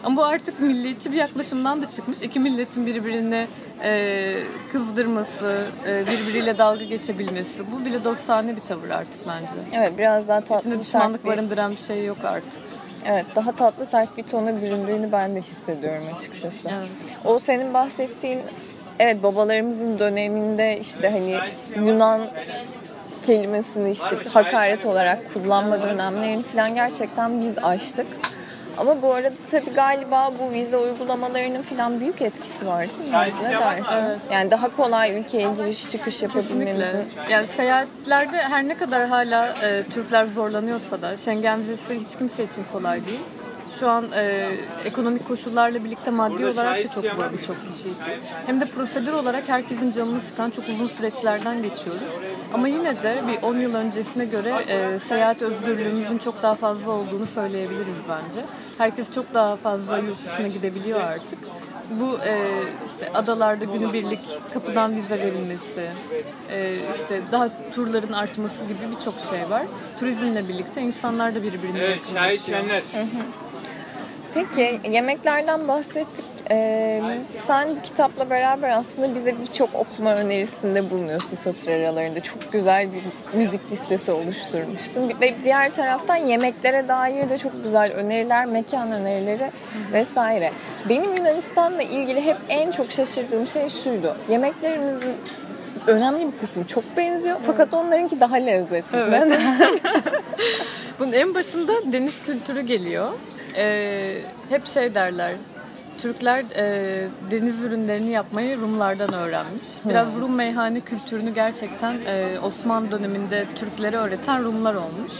Ama 0.05 0.17
bu 0.17 0.25
artık 0.25 0.61
milliyetçi 0.61 1.13
bir 1.13 1.17
yaklaşımdan 1.17 1.83
da 1.83 1.91
çıkmış. 1.91 2.23
İki 2.23 2.41
milletin 2.41 2.87
birbirini 2.87 3.47
e, 3.83 4.35
kızdırması, 4.73 5.65
e, 5.87 6.05
birbiriyle 6.07 6.59
dalga 6.59 6.85
geçebilmesi. 6.85 7.63
Bu 7.73 7.85
bile 7.85 8.05
dostane 8.05 8.57
bir 8.57 8.61
tavır 8.61 8.91
artık 8.91 9.27
bence. 9.27 9.53
Evet 9.73 9.99
biraz 9.99 10.29
daha 10.29 10.39
İçinde 10.39 10.59
tatlı 10.59 10.71
sert 10.71 10.81
düşmanlık 10.81 11.25
bir, 11.25 11.29
barındıran 11.29 11.73
bir 11.73 11.81
şey 11.81 12.05
yok 12.05 12.19
artık. 12.25 12.76
Evet 13.07 13.27
daha 13.35 13.53
tatlı 13.53 13.87
sert 13.87 14.17
bir 14.17 14.23
tona 14.23 14.63
büründüğünü 14.63 15.13
ben 15.13 15.35
de 15.35 15.41
hissediyorum 15.41 16.05
açıkçası. 16.17 16.69
Evet. 16.79 16.89
O 17.25 17.39
senin 17.39 17.75
bahsettiğin 17.75 18.41
evet 18.99 19.23
babalarımızın 19.23 19.99
döneminde 19.99 20.81
işte 20.81 21.11
hani 21.11 21.39
Yunan 21.87 22.27
kelimesini 23.23 23.91
işte 23.91 24.17
hakaret 24.33 24.87
olarak 24.87 25.35
kullanma 25.35 25.83
dönemlerini 25.83 26.43
falan 26.43 26.75
gerçekten 26.75 27.41
biz 27.41 27.59
aştık. 27.59 28.07
Ama 28.77 29.03
bu 29.03 29.15
arada 29.15 29.35
tabii 29.51 29.71
galiba 29.71 30.33
bu 30.41 30.53
vize 30.53 30.77
uygulamalarının 30.77 31.63
falan 31.63 32.01
büyük 32.01 32.23
etkisi 32.23 32.67
var 32.67 32.81
değil 32.81 33.11
mi? 33.11 33.17
Ne 33.45 33.51
dersin? 33.53 34.21
Yani 34.33 34.51
daha 34.51 34.77
kolay 34.77 35.21
ülkeye 35.21 35.49
giriş 35.57 35.91
çıkış 35.91 36.23
yapabilmemizin. 36.23 36.83
Kesinlikle. 36.83 37.33
Yani 37.33 37.47
seyahatlerde 37.47 38.37
her 38.37 38.69
ne 38.69 38.75
kadar 38.75 39.09
hala 39.09 39.55
e, 39.63 39.83
Türkler 39.95 40.27
zorlanıyorsa 40.27 41.03
da 41.03 41.17
Schengen 41.17 41.61
vizesi 41.61 42.01
hiç 42.01 42.19
kimse 42.19 42.45
için 42.45 42.65
kolay 42.73 43.07
değil. 43.07 43.21
Şu 43.81 43.89
an 43.91 44.05
e, 44.17 44.51
ekonomik 44.85 45.29
koşullarla 45.29 45.85
birlikte 45.85 46.11
maddi 46.11 46.47
olarak 46.47 46.77
da 46.85 46.89
çok 46.89 47.05
zor 47.05 47.33
birçok 47.33 47.57
kişi 47.69 47.89
için. 47.89 48.13
Hem 48.47 48.61
de 48.61 48.65
prosedür 48.65 49.13
olarak 49.13 49.49
herkesin 49.49 49.93
canını 49.93 50.21
sıkan 50.21 50.51
çok 50.51 50.69
uzun 50.69 50.89
süreçlerden 50.89 51.63
geçiyoruz. 51.63 52.03
Ama 52.55 52.69
yine 52.69 53.03
de 53.03 53.23
bir 53.29 53.43
10 53.43 53.57
yıl 53.61 53.75
öncesine 53.75 54.25
göre 54.25 54.65
e, 54.69 54.99
seyahat 54.99 55.43
özgürlüğümüzün 55.43 56.19
çok 56.19 56.43
daha 56.43 56.55
fazla 56.55 56.93
olduğunu 56.93 57.27
söyleyebiliriz 57.35 57.97
bence. 58.09 58.41
Herkes 58.79 59.15
çok 59.15 59.35
daha 59.35 59.57
fazla 59.57 59.99
yurt 59.99 60.27
dışına 60.27 60.49
gidebiliyor 60.49 61.01
artık. 61.01 61.39
Bu 61.91 62.19
e, 62.27 62.53
işte 62.87 63.11
adalarda 63.15 63.65
günübirlik 63.65 64.21
kapıdan 64.55 64.97
vize 64.97 65.19
verilmesi, 65.19 65.91
e, 66.53 66.79
işte 66.95 67.23
daha 67.33 67.49
turların 67.75 68.13
artması 68.13 68.65
gibi 68.65 68.79
birçok 68.99 69.15
şey 69.31 69.51
var. 69.51 69.67
Turizmle 70.01 70.49
birlikte 70.49 70.83
insanlar 70.83 71.35
da 71.35 71.43
birbirine 71.43 71.79
Evet, 71.79 72.01
çay 72.15 72.35
yakınlaşıyor. 72.35 72.61
içenler. 72.61 72.83
Peki 74.37 74.81
yemeklerden 74.91 75.69
bahsettik. 75.69 76.25
Ee, 76.51 77.21
sen 77.45 77.77
bu 77.77 77.83
kitapla 77.83 78.31
beraber 78.31 78.71
aslında 78.71 79.15
bize 79.15 79.41
birçok 79.41 79.75
okuma 79.75 80.15
önerisinde 80.15 80.91
bulunuyorsun 80.91 81.37
satır 81.37 81.71
aralarında. 81.71 82.21
Çok 82.21 82.53
güzel 82.53 82.89
bir 82.93 83.03
müzik 83.39 83.73
listesi 83.73 84.13
oluşturmuşsun. 84.13 85.13
Ve 85.21 85.35
diğer 85.45 85.75
taraftan 85.75 86.17
yemeklere 86.17 86.89
dair 86.89 87.29
de 87.29 87.39
çok 87.39 87.65
güzel 87.65 87.93
öneriler, 87.93 88.47
mekan 88.47 88.93
önerileri 88.93 89.51
vesaire. 89.93 90.53
Benim 90.89 91.17
Yunanistan'la 91.17 91.83
ilgili 91.83 92.21
hep 92.21 92.37
en 92.49 92.71
çok 92.71 92.93
şaşırdığım 92.93 93.47
şey 93.47 93.71
şuydu. 93.71 94.17
Yemeklerimizin 94.29 95.15
önemli 95.87 96.33
bir 96.33 96.39
kısmı 96.39 96.67
çok 96.67 96.97
benziyor 96.97 97.37
fakat 97.47 97.75
onlarınki 97.75 98.21
daha 98.21 98.37
lezzetli. 98.37 98.99
Evet. 98.99 99.39
Bunun 100.99 101.13
en 101.13 101.35
başında 101.35 101.93
deniz 101.93 102.23
kültürü 102.27 102.61
geliyor. 102.61 103.13
Ee, 103.57 104.23
hep 104.49 104.67
şey 104.67 104.95
derler. 104.95 105.33
Türkler 105.99 106.45
e, 106.57 107.09
deniz 107.31 107.63
ürünlerini 107.63 108.11
yapmayı 108.11 108.61
Rumlardan 108.61 109.13
öğrenmiş. 109.13 109.65
Biraz 109.85 110.09
Rum 110.21 110.35
meyhane 110.35 110.81
kültürünü 110.81 111.35
gerçekten 111.35 111.99
e, 112.07 112.41
Osmanlı 112.43 112.91
döneminde 112.91 113.45
Türklere 113.57 113.97
öğreten 113.97 114.45
Rumlar 114.45 114.75
olmuş. 114.75 115.13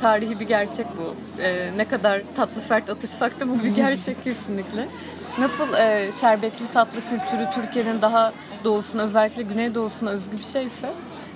Tarihi 0.00 0.40
bir 0.40 0.48
gerçek 0.48 0.86
bu. 0.98 1.14
E, 1.42 1.70
ne 1.76 1.84
kadar 1.84 2.22
tatlı 2.36 2.60
sert 2.60 2.90
atışsak 2.90 3.40
da 3.40 3.48
bu 3.48 3.64
bir 3.64 3.68
gerçek 3.76 4.24
kesinlikle. 4.24 4.88
Nasıl 5.38 5.74
e, 5.74 6.10
şerbetli 6.20 6.68
tatlı 6.72 7.00
kültürü 7.00 7.48
Türkiye'nin 7.54 8.02
daha 8.02 8.32
doğusuna 8.64 9.02
özellikle 9.02 9.42
güneydoğusuna 9.42 10.10
özgü 10.10 10.38
bir 10.38 10.44
şeyse 10.44 10.90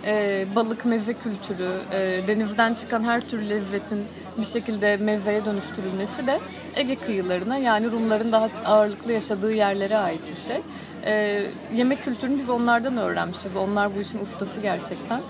e, 0.05 0.47
balık 0.55 0.85
meze 0.85 1.15
kültürü, 1.15 1.71
e, 1.93 2.29
denizden 2.29 2.75
çıkan 2.75 3.05
her 3.05 3.21
türlü 3.21 3.49
lezzetin 3.49 4.05
bir 4.39 4.45
şekilde 4.45 4.97
mezeye 4.97 5.45
dönüştürülmesi 5.45 6.27
de 6.27 6.41
Ege 6.77 6.97
kıyılarına 6.97 7.57
yani 7.57 7.91
Rumların 7.93 8.33
daha 8.33 8.49
ağırlıklı 8.65 9.13
yaşadığı 9.13 9.53
yerlere 9.53 9.97
ait 9.97 10.21
bir 10.31 10.41
şey. 10.41 10.61
E, 11.05 11.43
yemek 11.75 12.05
kültürünü 12.05 12.39
biz 12.39 12.51
onlardan 12.51 12.97
öğrenmişiz. 12.97 13.57
Onlar 13.57 13.97
bu 13.97 14.01
işin 14.01 14.19
ustası 14.19 14.61
gerçekten. 14.61 15.21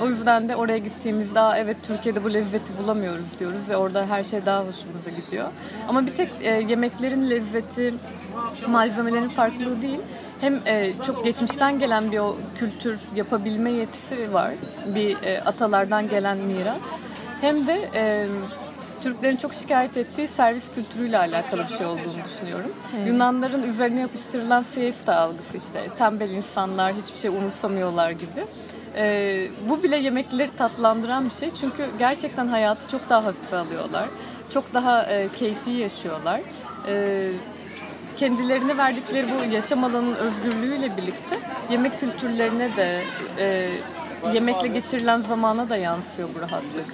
O 0.00 0.06
yüzden 0.08 0.48
de 0.48 0.56
oraya 0.56 0.78
gittiğimizde 0.78 1.40
"Aa, 1.40 1.56
evet 1.58 1.76
Türkiye'de 1.86 2.24
bu 2.24 2.34
lezzeti 2.34 2.78
bulamıyoruz 2.78 3.38
diyoruz 3.40 3.68
ve 3.68 3.76
orada 3.76 4.06
her 4.06 4.24
şey 4.24 4.46
daha 4.46 4.60
hoşumuza 4.60 5.10
gidiyor. 5.10 5.48
Ama 5.88 6.06
bir 6.06 6.14
tek 6.14 6.28
e, 6.40 6.50
yemeklerin 6.68 7.30
lezzeti, 7.30 7.94
malzemelerin 8.68 9.28
farklılığı 9.28 9.82
değil. 9.82 10.00
Hem 10.40 10.60
e, 10.66 10.92
çok 11.06 11.24
geçmişten 11.24 11.78
gelen 11.78 12.12
bir 12.12 12.18
o 12.18 12.36
kültür 12.58 12.98
yapabilme 13.16 13.70
yetisi 13.70 14.32
var. 14.32 14.52
Bir 14.94 15.22
e, 15.22 15.40
atalardan 15.40 16.08
gelen 16.08 16.38
miras. 16.38 16.76
Hem 17.40 17.66
de 17.66 17.90
e, 17.94 18.26
Türklerin 19.02 19.36
çok 19.36 19.54
şikayet 19.54 19.96
ettiği 19.96 20.28
servis 20.28 20.64
kültürüyle 20.74 21.18
alakalı 21.18 21.62
bir 21.70 21.74
şey 21.74 21.86
olduğunu 21.86 22.24
düşünüyorum. 22.24 22.72
Yunanların 23.06 23.62
üzerine 23.62 24.00
yapıştırılan 24.00 24.62
siesta 24.62 25.16
algısı 25.16 25.56
işte 25.56 25.88
tembel 25.98 26.30
insanlar 26.30 26.94
hiçbir 26.94 27.18
şey 27.18 27.30
umursamıyorlar 27.30 28.10
gibi. 28.10 28.46
E, 28.96 29.46
bu 29.68 29.82
bile 29.82 29.96
yemekleri 29.96 30.56
tatlandıran 30.56 31.24
bir 31.24 31.34
şey 31.34 31.50
çünkü 31.60 31.86
gerçekten 31.98 32.46
hayatı 32.46 32.88
çok 32.88 33.10
daha 33.10 33.24
hafife 33.24 33.56
alıyorlar. 33.56 34.08
Çok 34.54 34.74
daha 34.74 35.02
e, 35.06 35.28
keyfi 35.36 35.70
yaşıyorlar. 35.70 36.40
E, 36.88 37.26
kendilerine 38.16 38.78
verdikleri 38.78 39.26
bu 39.30 39.54
yaşam 39.54 39.84
alanının 39.84 40.14
özgürlüğüyle 40.14 40.96
birlikte 40.96 41.38
yemek 41.70 42.00
kültürlerine 42.00 42.76
de 42.76 43.02
e, 43.38 43.68
yemekle 44.34 44.68
geçirilen 44.68 45.20
zamana 45.20 45.68
da 45.68 45.76
yansıyor 45.76 46.28
bu 46.34 46.40
rahatlık. 46.40 46.86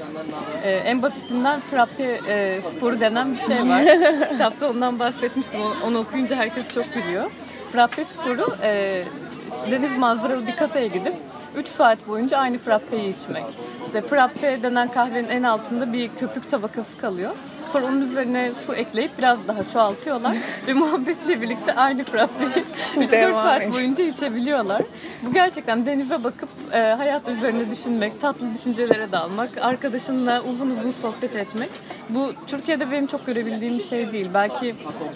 E, 0.63 0.71
en 0.71 1.03
basitinden 1.03 1.61
frappe 1.61 2.21
e, 2.29 2.61
sporu 2.63 3.01
denen 3.01 3.33
bir 3.33 3.39
şey 3.39 3.57
var. 3.57 3.83
Kitapta 4.31 4.71
ondan 4.71 4.99
bahsetmiştim. 4.99 5.61
Onu, 5.61 5.75
onu 5.87 5.99
okuyunca 5.99 6.37
herkes 6.37 6.75
çok 6.75 6.95
gülüyor. 6.95 7.31
Frappe 7.73 8.05
sporu 8.05 8.57
e, 8.63 9.03
işte 9.49 9.71
deniz 9.71 9.97
manzaralı 9.97 10.47
bir 10.47 10.57
kafeye 10.57 10.89
gidip 10.89 11.15
3 11.57 11.69
saat 11.69 12.09
boyunca 12.09 12.39
aynı 12.39 12.59
frappeyi 12.59 13.15
içmek. 13.15 13.45
İşte 13.85 14.03
frappe 14.03 14.63
denen 14.63 14.91
kahvenin 14.91 15.29
en 15.29 15.43
altında 15.43 15.93
bir 15.93 16.11
köpük 16.21 16.51
tabakası 16.51 16.99
kalıyor. 16.99 17.31
Sonra 17.73 17.87
onun 17.87 18.01
üzerine 18.01 18.53
su 18.67 18.75
ekleyip 18.75 19.19
biraz 19.19 19.49
daha 19.49 19.69
çoğaltıyorlar 19.73 20.37
ve 20.67 20.73
muhabbetle 20.73 21.41
birlikte 21.43 21.75
aynı 21.75 22.05
frappeyi 22.05 22.65
3-4 22.97 23.11
Devam 23.11 23.33
saat 23.35 23.73
boyunca 23.73 24.05
içebiliyorlar. 24.05 24.83
Bu 25.23 25.33
gerçekten 25.33 25.87
denize 25.87 26.25
bakıp 26.25 26.49
e, 26.73 26.79
hayat 26.79 27.29
üzerine 27.29 27.71
düşünmek, 27.71 28.21
tatlı 28.21 28.55
düşüncelere 28.55 29.13
dalmak, 29.13 29.51
arkadaşınla 29.61 30.43
uzun 30.43 30.71
uzun 30.71 30.95
sohbet 31.03 31.37
etmek. 31.37 31.71
Bu 32.11 32.33
Türkiye'de 32.47 32.91
benim 32.91 33.07
çok 33.07 33.27
görebildiğim 33.27 33.79
bir 33.79 33.85
şey 33.85 34.13
değil. 34.13 34.29
Belki 34.35 34.75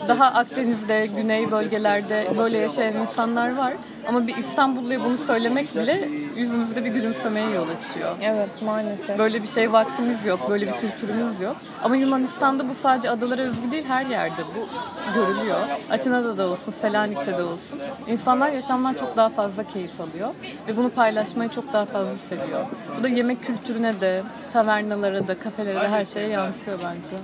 daha 0.08 0.26
Akdeniz'de, 0.26 1.08
güney 1.16 1.50
bölgelerde 1.50 2.26
böyle 2.38 2.58
yaşayan 2.58 2.96
insanlar 2.96 3.56
var. 3.56 3.72
Ama 4.08 4.26
bir 4.26 4.36
İstanbulluya 4.36 5.04
bunu 5.04 5.16
söylemek 5.16 5.76
bile 5.76 6.08
yüzümüzde 6.36 6.84
bir 6.84 6.90
gülümsemeye 6.90 7.50
yol 7.50 7.66
açıyor. 7.68 8.16
Evet 8.22 8.62
maalesef. 8.62 9.18
Böyle 9.18 9.42
bir 9.42 9.48
şey 9.48 9.72
vaktimiz 9.72 10.26
yok, 10.26 10.50
böyle 10.50 10.66
bir 10.66 10.72
kültürümüz 10.72 11.40
yok. 11.40 11.56
Ama 11.82 11.96
Yunanistan'da 11.96 12.68
bu 12.68 12.74
sadece 12.74 13.10
adalara 13.10 13.42
özgü 13.42 13.70
değil, 13.72 13.84
her 13.88 14.06
yerde 14.06 14.42
bu 14.56 14.68
görülüyor. 15.14 15.60
Atina'da 15.90 16.38
da 16.38 16.48
olsun, 16.48 16.72
Selanik'te 16.80 17.38
de 17.38 17.42
olsun. 17.42 17.78
İnsanlar 18.08 18.50
yaşamdan 18.52 18.94
çok 18.94 19.16
daha 19.16 19.28
fazla 19.28 19.64
keyif 19.64 20.00
alıyor 20.00 20.34
ve 20.68 20.76
bunu 20.76 20.90
paylaşmayı 20.90 21.50
çok 21.50 21.72
daha 21.72 21.84
fazla 21.86 22.16
seviyor. 22.28 22.66
Bu 22.98 23.02
da 23.02 23.08
yemek 23.08 23.46
kültürüne 23.46 24.00
de, 24.00 24.22
tavernalara 24.52 25.28
da, 25.28 25.38
kafelere 25.38 25.80
de 25.80 25.88
her 25.88 26.04
şeye 26.04 26.28
yansıyor 26.28 26.78
bence. 26.78 27.22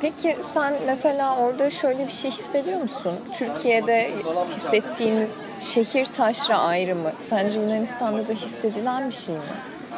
Peki 0.00 0.36
sen 0.40 0.74
mesela 0.86 1.36
orada 1.36 1.70
şöyle 1.70 2.06
bir 2.06 2.12
şey 2.12 2.30
hissediyor 2.30 2.80
musun? 2.80 3.12
Türkiye'de 3.38 4.10
hissettiğimiz 4.48 5.40
şehir 5.60 6.05
taşra 6.10 6.58
ayrımı 6.58 7.12
sence 7.20 7.60
Yunanistan'da 7.60 8.28
da 8.28 8.32
hissedilen 8.32 9.08
bir 9.08 9.14
şey 9.14 9.34
mi? 9.34 9.40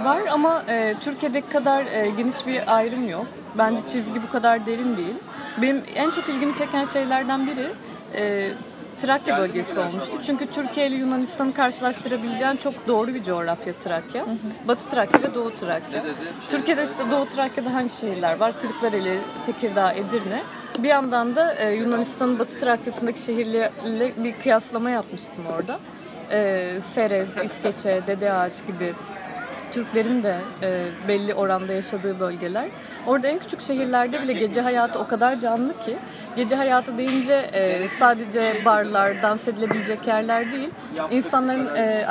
Var 0.05 0.21
ama 0.31 0.63
e, 0.69 0.95
Türkiye'deki 1.01 1.49
kadar 1.49 1.87
e, 1.87 2.11
geniş 2.17 2.47
bir 2.47 2.77
ayrım 2.77 3.09
yok. 3.09 3.27
Bence 3.59 3.83
çizgi 3.93 4.23
bu 4.23 4.31
kadar 4.31 4.67
derin 4.67 4.97
değil. 4.97 5.15
Benim 5.63 5.83
en 5.95 6.11
çok 6.11 6.29
ilgimi 6.29 6.55
çeken 6.55 6.85
şeylerden 6.85 7.47
biri 7.47 7.71
e, 8.15 8.51
Trakya 8.99 9.39
bölgesi 9.39 9.79
olmuştu. 9.81 10.13
Çünkü 10.27 10.47
Türkiye 10.47 10.87
ile 10.87 10.97
Yunanistan'ı 10.97 11.55
karşılaştırabileceğin 11.55 12.57
çok 12.57 12.87
doğru 12.87 13.15
bir 13.15 13.25
coğrafya 13.25 13.73
Trakya. 13.73 14.27
Batı 14.69 14.89
Trakya 14.89 15.23
ve 15.23 15.35
Doğu 15.35 15.57
Trakya. 15.57 16.05
Türkiye'de 16.51 16.85
işte 16.85 17.11
Doğu 17.11 17.29
Trakya'da 17.29 17.75
hangi 17.75 17.91
şehirler 17.97 18.37
var? 18.41 18.53
Kırklareli, 18.63 19.19
Tekirdağ, 19.47 19.93
Edirne. 19.93 20.43
Bir 20.79 20.89
yandan 20.89 21.37
da 21.37 21.55
e, 21.55 21.75
Yunanistan'ın 21.75 22.39
Batı 22.39 22.59
Trakya'sındaki 22.59 23.23
şehirlerle 23.23 24.13
bir 24.17 24.33
kıyaslama 24.33 24.91
yapmıştım 24.91 25.45
orada. 25.59 25.79
E, 26.31 26.71
Serez, 26.95 27.29
İskeçe, 27.45 28.01
Dede 28.07 28.33
Ağaç 28.33 28.67
gibi 28.67 28.93
Türklerin 29.73 30.23
de 30.23 30.37
e, 30.63 30.83
belli 31.09 31.35
oranda 31.35 31.73
yaşadığı 31.73 32.21
bölgeler. 32.21 32.69
Orada 33.07 33.29
en 33.29 33.39
küçük 33.39 33.61
şehirlerde 33.61 34.23
bile 34.23 34.33
gece 34.33 34.61
hayatı 34.61 34.99
o 34.99 35.07
kadar 35.07 35.41
canlı 35.41 35.81
ki 35.81 35.97
gece 36.37 36.57
hayatı 36.57 36.99
deyince 36.99 37.51
e, 37.53 37.89
sadece 37.99 38.57
barlar, 38.65 39.23
dans 39.23 39.49
edilebilecek 39.49 40.07
yerler 40.07 40.53
değil. 40.53 40.71
İnsanların 41.11 41.77
e, 41.77 42.07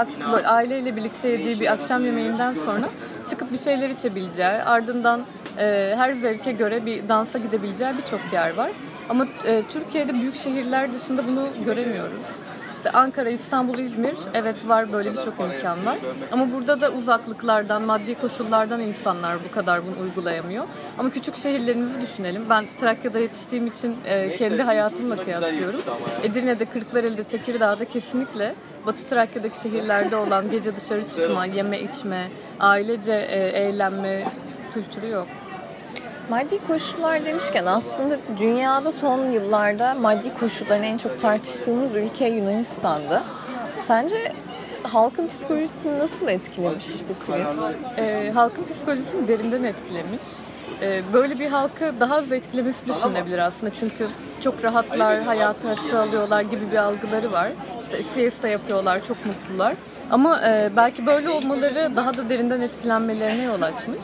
aileyle 0.46 0.96
birlikte 0.96 1.28
yediği 1.28 1.60
bir 1.60 1.72
akşam 1.72 2.06
yemeğinden 2.06 2.54
sonra 2.54 2.90
çıkıp 3.30 3.52
bir 3.52 3.58
şeyler 3.58 3.90
içebileceği, 3.90 4.48
ardından 4.48 5.22
e, 5.58 5.94
her 5.98 6.14
zevke 6.14 6.52
göre 6.52 6.86
bir 6.86 7.10
dansa 7.10 7.40
gidebileceği 7.40 7.92
birçok 7.98 8.34
yer 8.34 8.54
var. 8.58 8.72
Ama 9.10 9.28
e, 9.46 9.64
Türkiye'de 9.74 10.14
büyük 10.14 10.36
şehirler 10.36 10.94
dışında 10.94 11.28
bunu 11.28 11.48
göremiyoruz. 11.66 12.18
İşte 12.78 12.92
Ankara, 12.92 13.30
İstanbul, 13.30 13.80
İzmir 13.80 14.16
evet 14.34 14.68
var 14.68 14.94
böyle 14.94 15.12
birçok 15.12 15.34
imkan 15.40 15.86
var. 15.86 15.98
Ama 16.32 16.54
burada 16.54 16.82
da 16.82 16.92
uzaklıklardan, 16.92 17.84
maddi 17.84 18.16
koşullardan 18.16 18.80
insanlar 18.80 19.38
bu 19.50 19.52
kadar 19.52 19.82
bunu 19.86 20.04
uygulayamıyor. 20.04 20.64
Ama 20.98 21.10
küçük 21.10 21.36
şehirlerimizi 21.36 22.02
düşünelim. 22.02 22.46
Ben 22.50 22.66
Trakya'da 22.80 23.20
yetiştiğim 23.20 23.68
için 23.68 23.96
e, 24.06 24.36
kendi 24.36 24.62
hayatımla 24.64 25.24
kıyaslıyorum. 25.24 25.80
Edirne'de, 26.24 26.66
Kırklareli'de, 26.66 27.24
Tekirdağ'da 27.24 27.86
kesinlikle 27.86 28.56
Batı 28.86 29.08
Trakya'daki 29.08 29.60
şehirlerde 29.60 30.16
olan 30.16 30.52
gece 30.52 30.76
dışarı 30.76 31.10
çıkma, 31.10 31.46
yeme 31.46 31.80
içme, 31.80 32.28
ailece 32.60 33.14
e, 33.14 33.40
eğlenme 33.40 34.24
kültürü 34.74 35.10
yok. 35.10 35.28
Maddi 36.30 36.68
koşullar 36.68 37.26
demişken 37.26 37.66
aslında 37.66 38.18
dünyada 38.40 38.92
son 38.92 39.32
yıllarda 39.32 39.94
maddi 39.94 40.34
koşulların 40.34 40.84
en 40.84 40.98
çok 40.98 41.20
tartıştığımız 41.20 41.96
ülke 41.96 42.28
Yunanistan'dı. 42.28 43.22
Sence 43.82 44.16
halkın 44.84 45.28
psikolojisini 45.28 46.00
nasıl 46.00 46.28
etkilemiş 46.28 46.88
bu 47.10 47.26
kriz? 47.26 47.60
e, 47.98 48.32
halkın 48.34 48.64
psikolojisini 48.64 49.28
derinden 49.28 49.64
etkilemiş. 49.64 50.22
E, 50.82 51.02
böyle 51.14 51.40
bir 51.40 51.48
halkı 51.48 51.94
daha 52.00 52.16
az 52.16 52.32
etkilemesi 52.32 52.88
düşünülebilir 52.90 53.38
aslında. 53.40 53.74
Çünkü 53.74 54.08
çok 54.42 54.64
rahatlar, 54.64 55.22
hayatı 55.22 55.68
hafife 55.68 56.44
gibi 56.44 56.72
bir 56.72 56.78
algıları 56.78 57.32
var. 57.32 57.52
İşte 57.82 58.04
siesta 58.04 58.48
yapıyorlar, 58.48 59.04
çok 59.04 59.18
mutlular. 59.26 59.76
Ama 60.12 60.42
e, 60.42 60.70
belki 60.76 61.06
böyle 61.06 61.30
olmaları 61.30 61.96
daha 61.96 62.18
da 62.18 62.30
derinden 62.30 62.62
etkilenmelerine 62.62 63.44
yol 63.44 63.62
açmış. 63.62 64.04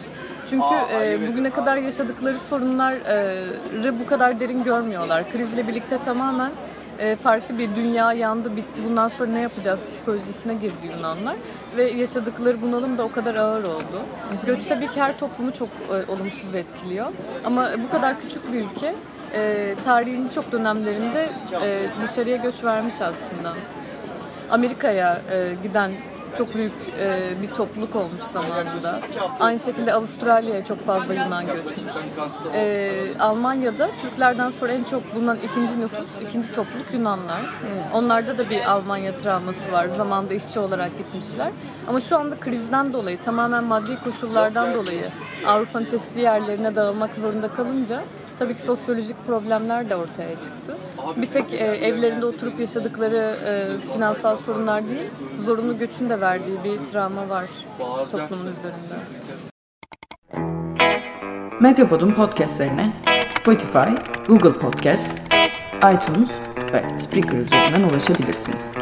Çünkü 0.54 0.76
e, 0.94 1.28
bugüne 1.28 1.50
kadar 1.50 1.78
yaşadıkları 1.78 2.40
sorunları 2.40 4.00
bu 4.00 4.06
kadar 4.06 4.40
derin 4.40 4.64
görmüyorlar. 4.64 5.32
Krizle 5.32 5.68
birlikte 5.68 5.98
tamamen 5.98 6.52
e, 7.00 7.16
farklı 7.16 7.58
bir 7.58 7.76
dünya 7.76 8.14
yandı 8.14 8.56
bitti 8.56 8.84
bundan 8.90 9.08
sonra 9.08 9.32
ne 9.32 9.40
yapacağız 9.40 9.80
psikolojisine 9.92 10.54
girdi 10.54 10.88
Yunanlar 10.96 11.36
ve 11.78 11.92
yaşadıkları 11.92 12.62
bunalım 12.62 12.98
da 12.98 13.04
o 13.04 13.12
kadar 13.12 13.36
ağır 13.36 13.64
oldu. 13.64 14.02
Göç 14.46 14.66
tabii 14.66 14.88
ki 14.88 15.02
her 15.02 15.20
toplumu 15.20 15.54
çok 15.54 15.70
e, 15.70 16.12
olumsuz 16.12 16.56
etkiliyor 16.56 17.08
ama 17.44 17.70
bu 17.88 17.92
kadar 17.92 18.22
küçük 18.22 18.54
bir 18.54 18.60
ülke 18.60 18.96
e, 19.34 19.76
tarihin 19.86 20.30
çok 20.30 20.52
dönemlerinde 20.52 21.30
e, 21.64 21.88
dışarıya 22.04 22.38
göç 22.38 22.64
vermiş 22.64 22.96
aslında. 22.96 23.54
Amerika'ya 24.52 25.22
e, 25.32 25.56
giden 25.64 25.92
çok 26.38 26.56
büyük 26.56 26.74
e, 27.00 27.34
bir 27.42 27.48
topluluk 27.48 27.96
olmuş 27.96 28.22
zamanında. 28.34 29.00
Aynı 29.40 29.60
şekilde 29.60 29.94
Avustralya'ya 29.94 30.66
çok 30.66 30.86
fazla 30.86 31.14
Yunan 31.14 31.46
göçmüş. 31.46 31.74
E, 32.54 33.14
Almanya'da 33.20 33.90
Türklerden 34.02 34.52
sonra 34.60 34.74
en 34.74 34.84
çok 34.84 35.16
bulunan 35.16 35.38
ikinci 35.44 35.80
nüfus, 35.82 36.08
ikinci 36.30 36.48
topluluk 36.48 36.94
Yunanlar. 36.94 37.42
Onlarda 37.94 38.38
da 38.38 38.50
bir 38.50 38.72
Almanya 38.72 39.18
travması 39.18 39.72
var. 39.72 39.88
Zamanında 39.88 40.34
işçi 40.34 40.60
olarak 40.60 40.98
gitmişler. 40.98 41.52
Ama 41.88 42.02
şu 42.02 42.18
anda 42.18 42.40
krizden 42.40 42.94
dolayı, 42.94 43.22
tamamen 43.22 43.64
maddi 43.64 43.98
koşullardan 44.04 44.74
dolayı 44.74 45.04
Avrupa'nın 45.46 45.86
çeşitli 45.86 46.22
yerlerine 46.22 46.76
dağılmak 46.76 47.16
zorunda 47.16 47.48
kalınca 47.48 48.04
tabii 48.40 48.56
ki 48.56 48.62
sosyolojik 48.62 49.28
problemler 49.28 49.90
de 49.90 49.96
ortaya 49.96 50.36
çıktı. 50.36 50.78
Bir 51.18 51.26
tek 51.26 51.54
e, 51.54 51.58
evlerinde 51.58 52.26
oturup 52.26 52.60
yaşadıkları 52.60 53.36
e, 53.46 53.54
finansal 53.94 54.38
sorunlar 54.38 54.84
değil, 54.90 55.10
zorunlu 55.46 55.78
göçün 55.78 56.10
de 56.10 56.22
verdiği 56.22 56.58
bir 56.64 56.88
travma 56.88 57.30
var 57.30 57.46
toplumun 58.12 58.46
üzerinde. 58.46 58.96
Medyapod'un 61.60 62.12
podcastlerine 62.12 62.94
Spotify, 63.30 63.90
Google 64.28 64.54
Podcast, 64.54 65.22
iTunes 65.94 66.30
ve 66.74 66.98
Spreaker 66.98 67.38
üzerinden 67.38 67.90
ulaşabilirsiniz. 67.90 68.76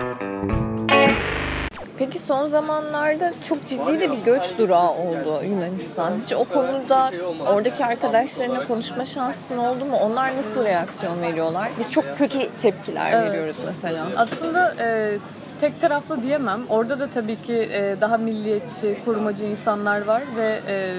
Peki 2.01 2.19
son 2.19 2.47
zamanlarda 2.47 3.33
çok 3.49 3.67
ciddi 3.67 3.99
de 3.99 4.11
bir 4.11 4.17
göç 4.17 4.57
durağı 4.57 4.89
oldu 4.89 5.43
Yunanistan. 5.43 6.13
Hiç 6.25 6.33
o 6.33 6.43
konuda 6.45 7.11
oradaki 7.47 7.85
arkadaşlarına 7.85 8.63
konuşma 8.67 9.05
şansın 9.05 9.57
oldu 9.57 9.85
mu? 9.85 9.97
Onlar 9.97 10.37
nasıl 10.37 10.65
reaksiyon 10.65 11.21
veriyorlar? 11.21 11.69
Biz 11.79 11.91
çok 11.91 12.17
kötü 12.17 12.49
tepkiler 12.61 13.11
Evet. 13.13 13.29
veriyoruz 13.29 13.57
mesela. 13.65 14.07
Aslında 14.17 14.73
e, 14.79 15.17
tek 15.59 15.81
taraflı 15.81 16.23
diyemem. 16.23 16.61
Orada 16.69 16.99
da 16.99 17.07
tabii 17.07 17.41
ki 17.41 17.69
e, 17.73 17.95
daha 18.01 18.17
milliyetçi, 18.17 18.97
korumacı 19.05 19.43
insanlar 19.43 20.05
var 20.05 20.21
ve 20.37 20.59
e, 20.67 20.93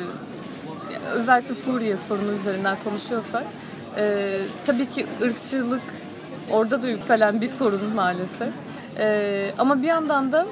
özellikle 1.12 1.54
Suriye 1.54 1.96
sorunu 2.08 2.32
üzerinden 2.32 2.76
konuşuyorsak 2.84 3.44
e, 3.96 4.28
tabii 4.66 4.90
ki 4.90 5.06
ırkçılık 5.22 5.82
orada 6.50 6.82
da 6.82 6.88
yükselen 6.88 7.40
bir 7.40 7.48
sorun 7.48 7.94
maalesef. 7.94 8.52
E, 8.98 9.50
ama 9.58 9.82
bir 9.82 9.86
yandan 9.86 10.32
da 10.32 10.46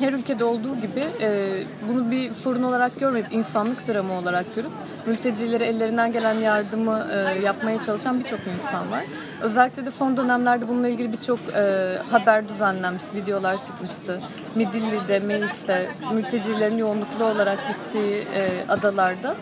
her 0.00 0.12
ülkede 0.12 0.44
olduğu 0.44 0.76
gibi 0.76 1.04
e, 1.20 1.48
bunu 1.88 2.10
bir 2.10 2.30
sorun 2.30 2.62
olarak 2.62 3.00
görmeyip 3.00 3.32
insanlık 3.32 3.88
dramı 3.88 4.12
olarak 4.12 4.54
görüp 4.56 4.70
mültecilere 5.06 5.64
ellerinden 5.64 6.12
gelen 6.12 6.34
yardımı 6.34 7.06
e, 7.12 7.40
yapmaya 7.44 7.80
çalışan 7.80 8.20
birçok 8.20 8.40
insan 8.40 8.90
var. 8.90 9.04
Özellikle 9.40 9.86
de 9.86 9.90
son 9.90 10.16
dönemlerde 10.16 10.68
bununla 10.68 10.88
ilgili 10.88 11.12
birçok 11.12 11.38
e, 11.56 11.62
haber 12.10 12.48
düzenlenmişti, 12.48 13.16
videolar 13.16 13.62
çıkmıştı. 13.62 14.20
Midilli'de, 14.54 15.18
Meis'te 15.18 15.88
mültecilerin 16.12 16.78
yoğunluklu 16.78 17.24
olarak 17.24 17.58
gittiği 17.68 18.26
e, 18.34 18.48
adalarda 18.68 19.36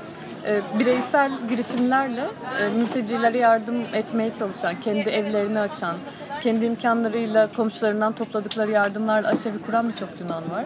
e, 0.46 0.60
bireysel 0.78 1.32
girişimlerle 1.48 2.24
e, 2.60 2.68
mültecilere 2.68 3.38
yardım 3.38 3.80
etmeye 3.94 4.32
çalışan, 4.32 4.74
kendi 4.80 5.08
evlerini 5.10 5.60
açan, 5.60 5.96
kendi 6.40 6.64
imkanlarıyla 6.64 7.48
komşularından 7.56 8.12
topladıkları 8.12 8.70
yardımlarla 8.70 9.28
aşevi 9.28 9.58
kuran 9.58 9.88
birçok 9.88 10.08
Yunan 10.20 10.50
var. 10.50 10.64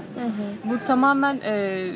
Bu 0.64 0.78
tamamen 0.86 1.40
e, 1.44 1.86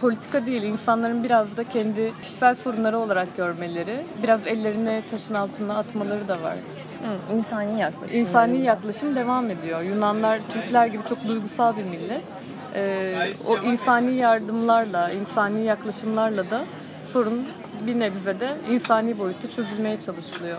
politika 0.00 0.46
değil, 0.46 0.62
insanların 0.62 1.24
biraz 1.24 1.56
da 1.56 1.64
kendi 1.64 2.12
kişisel 2.22 2.54
sorunları 2.54 2.98
olarak 2.98 3.36
görmeleri, 3.36 4.00
biraz 4.22 4.46
ellerini 4.46 5.02
taşın 5.10 5.34
altına 5.34 5.78
atmaları 5.78 6.28
da 6.28 6.42
var. 6.42 6.54
Hı, 6.54 7.36
insani 7.36 7.80
yaklaşım. 7.80 8.20
İnsani 8.20 8.58
yaklaşım 8.58 9.16
devam 9.16 9.50
ediyor. 9.50 9.82
Yunanlar, 9.82 10.40
Türkler 10.52 10.86
gibi 10.86 11.02
çok 11.08 11.28
duygusal 11.28 11.76
bir 11.76 11.84
millet. 11.84 12.32
Ee, 12.74 13.32
o 13.48 13.58
insani 13.58 14.14
yardımlarla, 14.14 15.10
insani 15.10 15.64
yaklaşımlarla 15.64 16.50
da 16.50 16.64
sorun 17.12 17.46
bir 17.86 17.98
nebze 17.98 18.40
de 18.40 18.48
insani 18.70 19.18
boyutta 19.18 19.50
çözülmeye 19.50 20.00
çalışılıyor. 20.00 20.58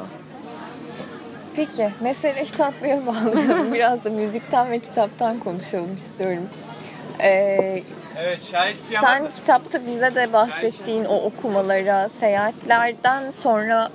Peki 1.57 1.89
meseleyi 1.99 2.45
tatlıya 2.45 2.99
bağlayalım. 3.05 3.73
Biraz 3.73 4.03
da 4.03 4.09
müzikten 4.09 4.71
ve 4.71 4.79
kitaptan 4.79 5.39
konuşalım 5.39 5.95
istiyorum. 5.95 6.43
Ee, 7.19 7.83
Evet, 8.19 8.39
sen 9.01 9.29
kitapta 9.29 9.85
bize 9.87 10.15
de 10.15 10.33
bahsettiğin 10.33 11.05
o 11.05 11.15
okumalara, 11.15 12.09
seyahatlerden 12.09 13.31
sonra 13.31 13.89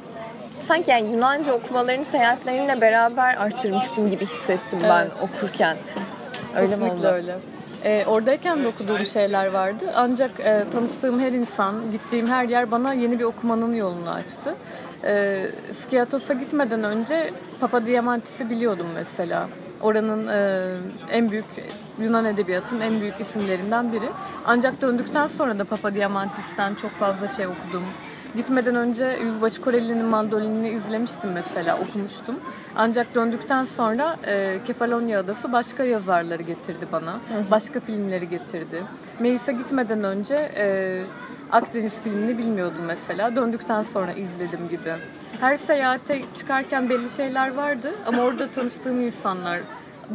sanki 0.61 0.91
yani 0.91 1.13
Yunanca 1.13 1.53
okumalarını 1.53 2.05
seyahatlerinle 2.05 2.81
beraber 2.81 3.37
arttırmışsın 3.37 4.09
gibi 4.09 4.23
hissettim 4.25 4.79
ben 4.83 5.03
Evet. 5.03 5.13
okurken. 5.23 5.77
Öyle 6.57 6.67
mi 6.67 6.71
Kesinlikle 6.71 7.09
oldu? 7.09 7.15
öyle. 7.15 7.37
Ee, 7.85 8.05
oradayken 8.07 8.65
de 8.65 8.69
okuduğum 8.69 9.07
şeyler 9.07 9.47
vardı. 9.47 9.93
Ancak 9.95 10.31
e, 10.41 10.65
tanıştığım 10.73 11.21
her 11.21 11.33
insan, 11.33 11.93
gittiğim 11.93 12.27
her 12.27 12.45
yer 12.45 12.71
bana 12.71 12.95
yeni 12.95 13.19
bir 13.19 13.25
okumanın 13.25 13.75
yolunu 13.75 14.11
açtı. 14.11 14.55
E, 15.05 15.47
Skiatos'a 15.73 16.35
gitmeden 16.35 16.85
önce 16.85 17.31
Papa 17.61 17.87
Diamantis'i 17.87 18.51
biliyordum 18.51 18.87
mesela. 18.95 19.49
Oranın 19.81 20.29
e, 20.29 20.69
en 21.11 21.31
büyük 21.31 21.45
Yunan 22.01 22.25
edebiyatının 22.25 22.81
en 22.81 23.01
büyük 23.01 23.21
isimlerinden 23.21 23.93
biri. 23.93 24.09
Ancak 24.47 24.81
döndükten 24.81 25.27
sonra 25.27 25.59
da 25.59 25.65
Papa 25.65 25.95
Diamantis'ten 25.95 26.75
çok 26.75 26.91
fazla 26.91 27.29
şey 27.29 27.47
okudum. 27.47 27.83
Gitmeden 28.37 28.77
önce 28.77 29.19
Yüzbaşı 29.25 29.63
Koreli'nin 29.63 30.05
mandolinini 30.05 30.69
izlemiştim 30.69 31.33
mesela, 31.33 31.79
okumuştum. 31.79 32.35
Ancak 32.77 33.15
döndükten 33.15 33.65
sonra 33.65 34.17
e, 34.27 34.59
Kefalonya 34.67 35.21
Adası 35.21 35.53
başka 35.53 35.85
yazarları 35.85 36.43
getirdi 36.43 36.87
bana. 36.93 37.21
Başka 37.51 37.81
filmleri 37.81 38.29
getirdi. 38.29 38.83
Meis'e 39.21 39.53
gitmeden 39.53 40.05
önce 40.05 40.51
e, 40.57 40.99
Akdeniz 41.53 41.93
filmini 42.05 42.39
bilmiyordum 42.39 42.85
mesela. 42.87 43.37
Döndükten 43.37 43.83
sonra 43.83 44.13
izledim 44.13 44.69
gibi. 44.69 44.93
Her 45.41 45.57
seyahate 45.57 46.23
çıkarken 46.35 46.91
belli 46.91 47.11
şeyler 47.11 47.55
vardı 47.55 47.93
ama 48.07 48.23
orada 48.23 48.51
tanıştığım 48.51 49.01
insanlar 49.01 49.61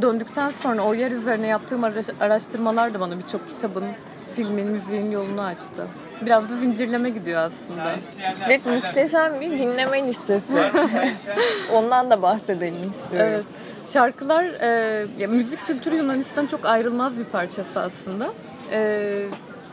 döndükten 0.02 0.50
sonra 0.50 0.82
o 0.82 0.94
yer 0.94 1.12
üzerine 1.12 1.48
yaptığım 1.48 1.84
araştırmalar 2.20 2.94
da 2.94 3.00
bana 3.00 3.18
birçok 3.18 3.50
kitabın, 3.50 3.86
filmin, 4.36 4.68
müziğin 4.68 5.12
yolunu 5.12 5.42
açtı. 5.42 5.88
Biraz 6.22 6.50
da 6.50 6.56
zincirleme 6.56 7.10
gidiyor 7.10 7.42
aslında. 7.42 7.96
Ve 8.50 8.60
muhteşem 8.76 9.42
bir 9.42 9.60
dinleme 9.60 10.08
listesi. 10.08 10.54
Ondan 11.74 12.10
da 12.10 12.22
bahsedelim 12.22 12.90
istiyorum. 12.90 13.32
Evet. 13.34 13.46
Şarkılar, 13.94 14.44
e, 14.44 15.06
ya, 15.18 15.28
müzik 15.28 15.68
kültürü 15.68 15.96
Yunanistan 15.96 16.48
çok 16.48 16.66
ayrılmaz 16.66 17.18
bir 17.20 17.24
parçası 17.24 17.80
aslında. 17.80 18.34
E, 18.72 19.24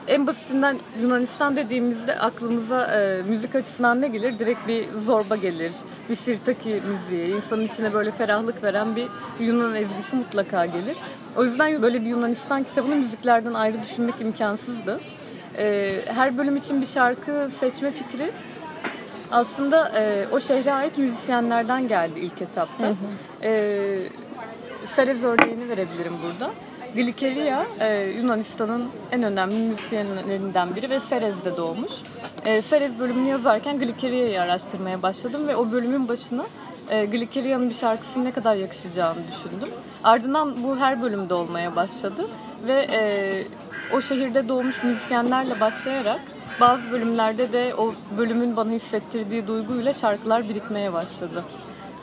en 0.09 0.27
basitinden 0.27 0.79
Yunanistan 1.03 1.57
dediğimizde 1.57 2.19
aklımıza 2.19 2.87
e, 2.87 3.23
müzik 3.23 3.55
açısından 3.55 4.01
ne 4.01 4.09
gelir? 4.09 4.39
Direkt 4.39 4.69
bir 4.69 4.89
zorba 5.07 5.37
gelir. 5.37 5.73
Bir 6.09 6.15
sirtaki 6.15 6.83
müziği. 6.91 7.37
insanın 7.37 7.67
içine 7.67 7.93
böyle 7.93 8.11
ferahlık 8.11 8.63
veren 8.63 8.97
bir 8.97 9.07
Yunan 9.41 9.75
ezgisi 9.75 10.17
mutlaka 10.17 10.67
gelir. 10.67 10.97
O 11.37 11.45
yüzden 11.45 11.83
böyle 11.83 12.01
bir 12.01 12.07
Yunanistan 12.07 12.65
kitabını 12.65 12.95
müziklerden 12.97 13.55
ayrı 13.55 13.83
düşünmek 13.83 14.21
imkansızdı. 14.21 15.01
E, 15.59 15.95
her 16.07 16.39
bölüm 16.39 16.57
için 16.57 16.81
bir 16.81 16.87
şarkı 16.87 17.51
seçme 17.61 17.93
fikri 17.93 18.31
aslında 19.31 19.93
e, 19.97 20.27
o 20.33 20.41
şehre 20.41 20.73
ait 20.73 20.99
müzisyenlerden 20.99 21.89
geldi 21.89 22.21
ilk 22.21 22.43
etapta. 22.43 22.87
Hı 22.87 22.91
hı. 22.91 22.95
E, 23.43 24.09
Serez 24.87 25.23
örneğini 25.23 25.69
verebilirim 25.69 26.13
burada. 26.23 26.51
Glikeria 26.95 27.67
e, 27.81 28.01
Yunanistan'ın 28.01 28.91
en 29.13 29.23
önemli 29.23 29.55
müzisyenlerinden 29.55 30.77
biri 30.77 30.91
ve 30.91 31.01
Serez'de 31.01 31.57
doğmuş. 31.57 31.93
E, 32.45 32.63
Serez 32.63 32.99
bölümünü 32.99 33.29
yazarken 33.29 33.79
Glikeria'yı 33.79 34.43
araştırmaya 34.43 35.03
başladım 35.03 35.49
ve 35.49 35.57
o 35.57 35.73
bölümün 35.73 36.09
başına 36.09 36.45
e, 36.91 37.05
Glikeria'nın 37.05 37.69
bir 37.69 37.75
şarkısının 37.75 38.25
ne 38.25 38.33
kadar 38.33 38.55
yakışacağını 38.55 39.29
düşündüm. 39.29 39.69
Ardından 40.05 40.65
bu 40.65 40.77
her 40.77 41.03
bölümde 41.03 41.35
olmaya 41.35 41.77
başladı 41.77 42.29
ve 42.67 42.87
e, 42.93 43.45
o 43.93 44.01
şehirde 44.01 44.49
doğmuş 44.49 44.83
müzisyenlerle 44.83 45.61
başlayarak 45.61 46.21
bazı 46.61 46.91
bölümlerde 46.91 47.53
de 47.53 47.75
o 47.75 47.95
bölümün 48.19 48.57
bana 48.57 48.71
hissettirdiği 48.71 49.47
duyguyla 49.47 49.93
şarkılar 49.93 50.49
birikmeye 50.49 50.93
başladı 50.93 51.45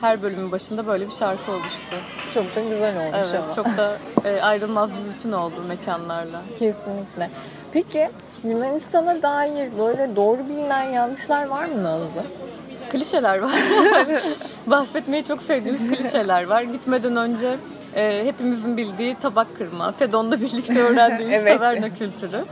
her 0.02 0.22
bölümün 0.22 0.52
başında 0.52 0.86
böyle 0.86 1.06
bir 1.06 1.12
şarkı 1.12 1.52
oluştu. 1.52 1.96
Çok 2.34 2.56
da 2.56 2.60
güzel 2.60 2.96
olmuş 2.96 3.28
evet, 3.30 3.40
ama. 3.44 3.54
Çok 3.54 3.66
da 3.66 3.96
e, 4.24 4.40
ayrılmaz 4.40 4.90
bir 4.90 5.14
bütün 5.14 5.32
oldu 5.32 5.54
mekanlarla. 5.68 6.42
Kesinlikle. 6.58 7.30
Peki 7.72 8.10
Yunanistan'a 8.44 9.22
dair 9.22 9.78
böyle 9.78 10.16
doğru 10.16 10.48
bilinen 10.48 10.82
yanlışlar 10.82 11.46
var 11.46 11.64
mı 11.64 11.82
Nazlı? 11.82 12.24
Klişeler 12.92 13.38
var. 13.38 13.52
Bahsetmeyi 14.66 15.24
çok 15.24 15.42
sevdiğimiz 15.42 15.90
klişeler 15.90 16.46
var. 16.46 16.62
Gitmeden 16.62 17.16
önce 17.16 17.58
e, 17.94 18.24
hepimizin 18.24 18.76
bildiği 18.76 19.14
tabak 19.14 19.56
kırma, 19.58 19.92
Fedon'la 19.92 20.40
birlikte 20.40 20.82
öğrendiğimiz 20.82 21.34
evet. 21.34 21.58
taverna 21.58 21.94
kültürü. 21.94 22.44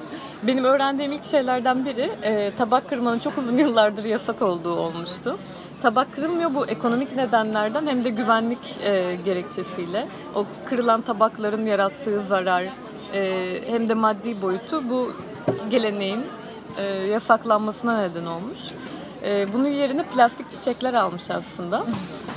Benim 0.43 0.65
öğrendiğim 0.65 1.13
ilk 1.13 1.25
şeylerden 1.25 1.85
biri 1.85 2.11
e, 2.23 2.51
tabak 2.59 2.89
kırmanın 2.91 3.19
çok 3.19 3.39
uzun 3.39 3.59
yıllardır 3.59 4.05
yasak 4.05 4.43
olduğu 4.43 4.77
olmuştu 4.77 5.39
tabak 5.83 6.14
kırılmıyor 6.14 6.55
bu 6.55 6.66
ekonomik 6.66 7.16
nedenlerden 7.16 7.87
hem 7.87 8.05
de 8.05 8.11
güvenlik 8.11 8.79
e, 8.83 9.19
gerekçesiyle. 9.25 10.09
O 10.35 10.47
kırılan 10.69 11.03
tabakların 11.03 11.66
yarattığı 11.66 12.23
zarar 12.23 12.64
e, 13.14 13.61
hem 13.66 13.88
de 13.88 13.95
maddi 13.95 14.43
boyutu 14.43 14.90
bu 14.90 15.12
geleneğin 15.71 16.25
e, 16.79 16.83
yasaklanmasına 16.85 18.01
neden 18.01 18.27
olmuş. 18.27 18.61
E, 19.25 19.53
bunun 19.53 19.69
yerine 19.69 20.03
plastik 20.03 20.51
çiçekler 20.51 20.95
almış 20.95 21.31
aslında. 21.31 21.85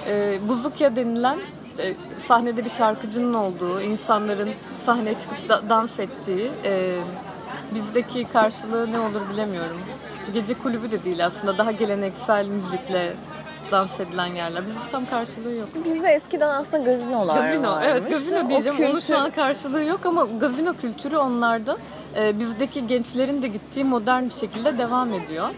E, 0.07 0.39
buzukya 0.49 0.95
denilen 0.95 1.39
işte 1.65 1.95
sahnede 2.27 2.65
bir 2.65 2.69
şarkıcının 2.69 3.33
olduğu, 3.33 3.81
insanların 3.81 4.49
sahneye 4.85 5.17
çıkıp 5.17 5.49
da, 5.49 5.69
dans 5.69 5.99
ettiği 5.99 6.51
e, 6.63 6.99
bizdeki 7.75 8.27
karşılığı 8.33 8.91
ne 8.91 8.99
olur 8.99 9.21
bilemiyorum. 9.33 9.77
Gece 10.33 10.53
kulübü 10.53 10.91
de 10.91 11.03
değil 11.03 11.25
aslında 11.25 11.57
daha 11.57 11.71
geleneksel 11.71 12.45
müzikle 12.47 13.13
dans 13.71 13.99
edilen 13.99 14.35
yerler. 14.35 14.67
Bizde 14.67 14.79
tam 14.91 15.05
karşılığı 15.05 15.51
yok. 15.51 15.69
Bizde 15.85 16.07
eskiden 16.07 16.49
aslında 16.49 16.83
gazinolar 16.83 17.35
gazino, 17.35 17.71
varmış. 17.71 17.87
Evet 17.91 18.09
gazino 18.09 18.49
diyeceğim. 18.49 18.77
kültür... 18.77 18.91
Onun 18.91 18.99
şu 18.99 19.17
an 19.17 19.31
karşılığı 19.31 19.83
yok 19.83 20.05
ama 20.05 20.27
gazino 20.39 20.73
kültürü 20.73 21.17
onlarda 21.17 21.77
e, 22.15 22.39
bizdeki 22.39 22.87
gençlerin 22.87 23.41
de 23.41 23.47
gittiği 23.47 23.83
modern 23.83 24.23
bir 24.23 24.33
şekilde 24.33 24.77
devam 24.77 25.13
ediyor. 25.13 25.49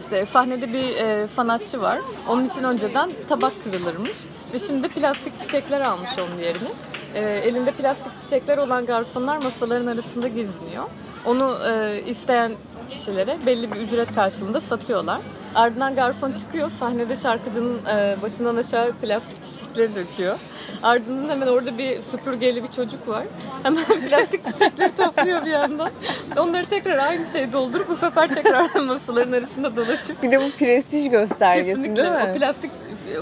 İşte 0.00 0.26
sahnede 0.26 0.72
bir 0.72 0.96
e, 0.96 1.28
sanatçı 1.28 1.80
var. 1.80 1.98
Onun 2.28 2.48
için 2.48 2.64
önceden 2.64 3.10
tabak 3.28 3.52
kırılırmış. 3.64 4.18
Ve 4.52 4.58
şimdi 4.58 4.88
plastik 4.88 5.38
çiçekler 5.40 5.80
almış 5.80 6.10
onun 6.18 6.38
yerini. 6.38 6.68
E, 7.14 7.20
elinde 7.20 7.70
plastik 7.72 8.18
çiçekler 8.18 8.58
olan 8.58 8.86
garsonlar 8.86 9.36
masaların 9.36 9.86
arasında 9.86 10.28
geziniyor. 10.28 10.84
Onu 11.26 11.58
e, 11.68 12.02
isteyen 12.06 12.52
kişilere 12.90 13.38
belli 13.46 13.72
bir 13.72 13.76
ücret 13.76 14.14
karşılığında 14.14 14.60
satıyorlar. 14.60 15.20
Ardından 15.54 15.94
garson 15.94 16.32
çıkıyor. 16.32 16.70
Sahnede 16.70 17.16
şarkıcının 17.16 17.78
e, 17.86 18.16
başından 18.22 18.56
aşağı 18.56 18.92
plastik 18.92 19.42
çiçekleri 19.42 19.94
döküyor. 19.94 20.38
Ardından 20.82 21.28
hemen 21.28 21.46
orada 21.46 21.78
bir 21.78 22.02
süpürgeli 22.02 22.62
bir 22.62 22.68
çocuk 22.68 23.08
var. 23.08 23.24
Hemen 23.62 23.84
plastik 24.08 24.44
çiçekleri 24.44 24.94
topluyor 24.94 25.44
bir 25.44 25.50
yandan. 25.50 25.90
Onları 26.36 26.64
tekrar 26.64 26.98
aynı 26.98 27.26
şey 27.26 27.52
doldurup 27.52 27.88
bu 27.88 27.96
sefer 27.96 28.34
tekrar 28.34 28.74
masaların 28.86 29.32
arasında 29.32 29.76
dolaşıp. 29.76 30.22
Bir 30.22 30.32
de 30.32 30.40
bu 30.40 30.50
prestij 30.50 31.10
göstergesi 31.10 31.68
Kesinlikle. 31.68 31.96
değil 32.02 32.12
mi? 32.12 32.32
O 32.34 32.38
plastik 32.38 32.70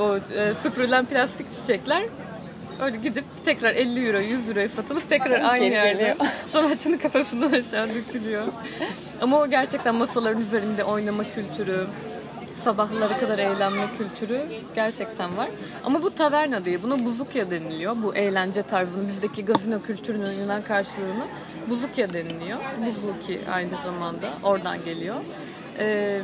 o 0.01 0.17
e, 0.17 0.55
süpürülen 0.63 1.05
plastik 1.07 1.53
çiçekler 1.53 2.03
öyle 2.81 2.97
gidip 2.97 3.25
tekrar 3.45 3.75
50 3.75 4.07
euro 4.07 4.19
100 4.19 4.49
euroya 4.49 4.69
satılıp 4.69 5.09
tekrar 5.09 5.41
aynı 5.41 5.65
yerde 5.65 6.17
sanatçının 6.53 6.99
kafasından 6.99 7.53
aşağı 7.53 7.89
dökülüyor. 7.89 8.43
Ama 9.21 9.41
o 9.41 9.51
gerçekten 9.51 9.95
masaların 9.95 10.43
üzerinde 10.43 10.85
oynama 10.85 11.25
kültürü, 11.25 11.87
sabahlara 12.65 13.19
kadar 13.19 13.39
eğlenme 13.39 13.85
kültürü 13.99 14.43
gerçekten 14.75 15.37
var. 15.37 15.49
Ama 15.85 16.03
bu 16.03 16.15
taverna 16.15 16.65
değil, 16.65 16.79
buna 16.83 17.05
buzukya 17.05 17.51
deniliyor. 17.51 17.97
Bu 18.03 18.15
eğlence 18.15 18.63
tarzının 18.63 19.09
bizdeki 19.09 19.45
gazino 19.45 19.83
kültürünün 19.83 20.41
Yunan 20.41 20.63
karşılığını 20.63 21.25
buzukya 21.69 22.11
deniliyor. 22.11 22.59
Buzuki 22.87 23.41
aynı 23.53 23.73
zamanda 23.85 24.29
oradan 24.43 24.85
geliyor. 24.85 25.17
Ee, 25.79 26.21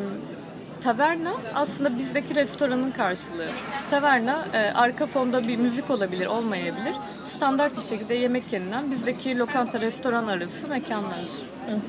taverna 0.84 1.32
aslında 1.54 1.98
bizdeki 1.98 2.34
restoranın 2.34 2.90
karşılığı. 2.90 3.50
Taverna 3.90 4.46
e, 4.52 4.58
arka 4.58 5.06
fonda 5.06 5.48
bir 5.48 5.56
müzik 5.56 5.90
olabilir, 5.90 6.26
olmayabilir. 6.26 6.94
Standart 7.36 7.76
bir 7.76 7.82
şekilde 7.82 8.14
yemek 8.14 8.52
yenilen 8.52 8.90
bizdeki 8.90 9.38
lokanta 9.38 9.80
restoran 9.80 10.26
arası 10.26 10.68
mekanlar. 10.68 11.20
Hı 11.68 11.74
hı. 11.74 11.80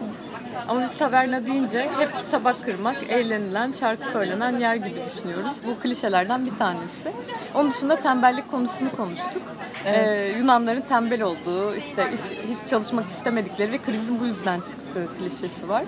Ama 0.68 0.82
biz 0.82 0.98
taverna 0.98 1.46
deyince 1.46 1.90
hep 1.98 2.32
tabak 2.32 2.66
kırmak, 2.66 2.98
eğlenilen, 3.10 3.72
şarkı 3.72 4.12
söylenen 4.12 4.58
yer 4.58 4.76
gibi 4.76 5.02
düşünüyoruz. 5.06 5.52
Bu 5.66 5.80
klişelerden 5.80 6.46
bir 6.46 6.56
tanesi. 6.56 7.12
Onun 7.56 7.72
dışında 7.72 7.96
tembellik 7.96 8.52
konusunu 8.52 8.92
konuştuk. 8.96 9.42
Evet. 9.86 10.08
Ee, 10.08 10.38
Yunanların 10.38 10.82
tembel 10.82 11.22
olduğu, 11.22 11.76
işte 11.76 12.12
iş, 12.14 12.22
hiç 12.22 12.70
çalışmak 12.70 13.08
istemedikleri 13.10 13.72
ve 13.72 13.78
krizin 13.78 14.20
bu 14.20 14.26
yüzden 14.26 14.60
çıktığı 14.60 15.08
klişesi 15.20 15.70
var. 15.70 15.84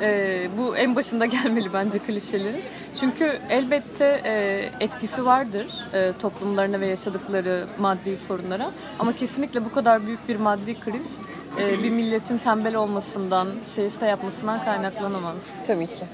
Ee, 0.00 0.48
bu 0.58 0.76
en 0.76 0.96
başında 0.96 1.26
gelmeli 1.36 1.72
bence 1.72 1.98
klişelerin. 1.98 2.62
Çünkü 3.00 3.40
elbette 3.50 4.22
e, 4.24 4.64
etkisi 4.80 5.24
vardır 5.24 5.66
e, 5.94 6.12
toplumlarına 6.20 6.80
ve 6.80 6.86
yaşadıkları 6.86 7.66
maddi 7.78 8.16
sorunlara. 8.16 8.70
Ama 8.98 9.12
kesinlikle 9.16 9.64
bu 9.64 9.72
kadar 9.72 10.06
büyük 10.06 10.28
bir 10.28 10.36
maddi 10.36 10.80
kriz 10.80 11.06
e, 11.60 11.82
bir 11.82 11.90
milletin 11.90 12.38
tembel 12.38 12.74
olmasından, 12.74 13.48
siesta 13.74 14.06
yapmasından 14.06 14.64
kaynaklanamaz. 14.64 15.36
Tabii 15.66 15.86
ki. 15.86 16.04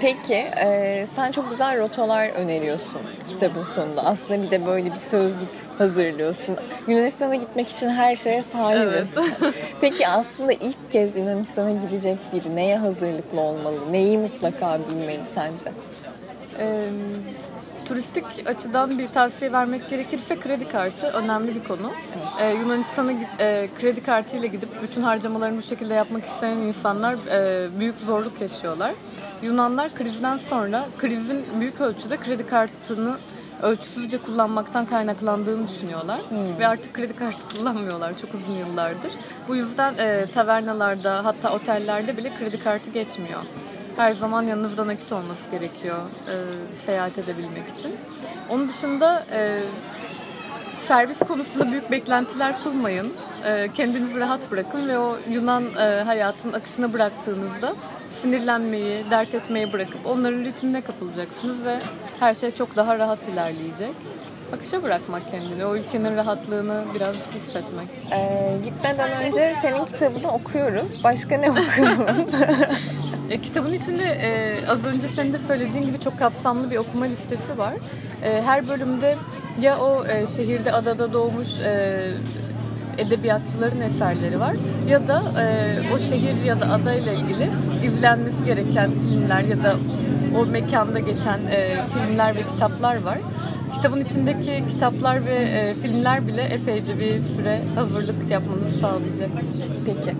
Peki 0.00 0.34
e, 0.34 1.04
sen 1.06 1.30
çok 1.30 1.50
güzel 1.50 1.78
rotalar 1.78 2.28
öneriyorsun 2.28 3.00
kitabın 3.26 3.64
sonunda. 3.64 4.04
Aslında 4.04 4.42
bir 4.42 4.50
de 4.50 4.66
böyle 4.66 4.92
bir 4.92 4.98
sözlük 4.98 5.48
hazırlıyorsun. 5.78 6.56
Yunanistan'a 6.88 7.34
gitmek 7.34 7.68
için 7.68 7.88
her 7.88 8.16
şeye 8.16 8.42
sahibiz. 8.42 9.08
Evet. 9.16 9.54
Peki 9.80 10.08
aslında 10.08 10.52
ilk 10.52 10.90
kez 10.92 11.16
Yunanistan'a 11.16 11.70
gidecek 11.70 12.18
biri 12.32 12.56
neye 12.56 12.78
hazırlıklı 12.78 13.40
olmalı? 13.40 13.92
Neyi 13.92 14.18
mutlaka 14.18 14.78
bilmeli 14.90 15.24
sence? 15.24 15.72
Ee, 16.58 16.88
turistik 17.90 18.24
açıdan 18.46 18.98
bir 18.98 19.08
tavsiye 19.08 19.52
vermek 19.52 19.90
gerekirse 19.90 20.40
kredi 20.40 20.68
kartı 20.68 21.06
önemli 21.06 21.54
bir 21.54 21.64
konu. 21.64 21.92
Ee, 22.40 22.54
Yunanistan'a 22.54 23.12
e, 23.38 23.68
kredi 23.80 24.02
kartıyla 24.02 24.48
gidip 24.48 24.68
bütün 24.82 25.02
harcamalarını 25.02 25.58
bu 25.58 25.62
şekilde 25.62 25.94
yapmak 25.94 26.24
isteyen 26.24 26.56
insanlar 26.56 27.14
e, 27.14 27.68
büyük 27.80 27.98
zorluk 28.00 28.40
yaşıyorlar. 28.40 28.94
Yunanlar 29.42 29.94
krizden 29.94 30.36
sonra 30.36 30.86
krizin 30.98 31.46
büyük 31.60 31.80
ölçüde 31.80 32.16
kredi 32.16 32.46
kartını 32.46 33.16
ölçüsüzce 33.62 34.18
kullanmaktan 34.18 34.86
kaynaklandığını 34.86 35.68
düşünüyorlar. 35.68 36.20
Hmm. 36.28 36.58
Ve 36.58 36.68
artık 36.68 36.94
kredi 36.94 37.16
kartı 37.16 37.56
kullanmıyorlar 37.56 38.18
çok 38.18 38.34
uzun 38.34 38.52
yıllardır. 38.54 39.12
Bu 39.48 39.56
yüzden 39.56 39.94
e, 39.98 40.26
tavernalarda 40.34 41.24
hatta 41.24 41.52
otellerde 41.52 42.16
bile 42.16 42.32
kredi 42.38 42.62
kartı 42.64 42.90
geçmiyor. 42.90 43.40
Her 43.96 44.12
zaman 44.12 44.42
yanınızda 44.42 44.86
nakit 44.86 45.12
olması 45.12 45.50
gerekiyor 45.50 45.98
e, 46.28 46.34
seyahat 46.86 47.18
edebilmek 47.18 47.68
için. 47.78 47.96
Onun 48.50 48.68
dışında 48.68 49.26
e, 49.32 49.60
servis 50.88 51.18
konusunda 51.18 51.70
büyük 51.70 51.90
beklentiler 51.90 52.62
kurmayın. 52.62 53.12
E, 53.44 53.68
kendinizi 53.74 54.20
rahat 54.20 54.50
bırakın 54.50 54.88
ve 54.88 54.98
o 54.98 55.18
Yunan 55.30 55.64
e, 55.78 56.02
hayatın 56.02 56.52
akışına 56.52 56.92
bıraktığınızda 56.92 57.74
sinirlenmeyi, 58.20 59.04
dert 59.10 59.34
etmeyi 59.34 59.72
bırakıp 59.72 60.06
onların 60.06 60.44
ritmine 60.44 60.80
kapılacaksınız 60.80 61.64
ve 61.64 61.78
her 62.20 62.34
şey 62.34 62.50
çok 62.50 62.76
daha 62.76 62.98
rahat 62.98 63.28
ilerleyecek. 63.28 63.90
Akışa 64.54 64.82
bırakmak 64.82 65.30
kendini, 65.30 65.64
o 65.64 65.76
ülkenin 65.76 66.16
rahatlığını 66.16 66.84
biraz 66.94 67.34
hissetmek. 67.34 67.88
Ee, 68.12 68.56
gitmeden 68.64 69.22
önce 69.22 69.54
senin 69.62 69.84
kitabını 69.84 70.32
okuyoruz. 70.32 71.04
Başka 71.04 71.38
ne 71.38 71.50
okuyalım? 71.50 72.06
e, 73.30 73.40
kitabın 73.40 73.72
içinde 73.72 74.04
e, 74.04 74.66
az 74.66 74.84
önce 74.84 75.08
senin 75.08 75.32
de 75.32 75.38
söylediğin 75.38 75.86
gibi 75.86 76.00
çok 76.00 76.18
kapsamlı 76.18 76.70
bir 76.70 76.76
okuma 76.76 77.04
listesi 77.04 77.58
var. 77.58 77.74
E, 78.24 78.42
her 78.42 78.68
bölümde 78.68 79.16
ya 79.60 79.78
o 79.78 80.06
e, 80.06 80.26
şehirde 80.26 80.72
adada 80.72 81.12
doğmuş 81.12 81.60
e, 81.60 82.12
edebiyatçıların 82.98 83.80
eserleri 83.80 84.40
var 84.40 84.56
ya 84.88 85.08
da 85.08 85.22
e, 85.40 85.94
o 85.94 85.98
şehir 85.98 86.44
ya 86.44 86.60
da 86.60 86.72
adayla 86.72 87.12
ilgili 87.12 87.50
izlenmesi 87.84 88.44
gereken 88.44 88.90
filmler 88.90 89.40
ya 89.40 89.62
da 89.62 89.76
o 90.38 90.46
mekanda 90.46 90.98
geçen 90.98 91.38
e, 91.50 91.76
filmler 91.94 92.36
ve 92.36 92.42
kitaplar 92.42 93.02
var. 93.02 93.18
Kitabın 93.74 94.04
içindeki 94.04 94.64
kitaplar 94.68 95.26
ve 95.26 95.34
e, 95.34 95.74
filmler 95.74 96.26
bile 96.26 96.42
epeyce 96.42 96.98
bir 96.98 97.20
süre 97.22 97.60
hazırlık 97.74 98.30
yapmanızı 98.30 98.78
sağlayacaktır. 98.78 99.44
Peki. 99.86 100.16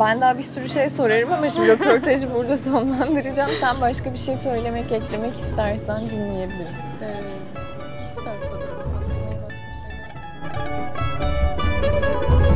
ben 0.00 0.20
daha 0.20 0.38
bir 0.38 0.42
sürü 0.42 0.68
şey 0.68 0.90
sorarım 0.90 1.32
ama 1.32 1.50
şimdi 1.50 1.68
röportajı 1.68 2.34
burada 2.34 2.56
sonlandıracağım. 2.56 3.50
Sen 3.60 3.80
başka 3.80 4.12
bir 4.12 4.18
şey 4.18 4.36
söylemek, 4.36 4.92
eklemek 4.92 5.34
istersen 5.34 6.00
dinleyebilirim. 6.10 6.74
Ee, 7.02 7.31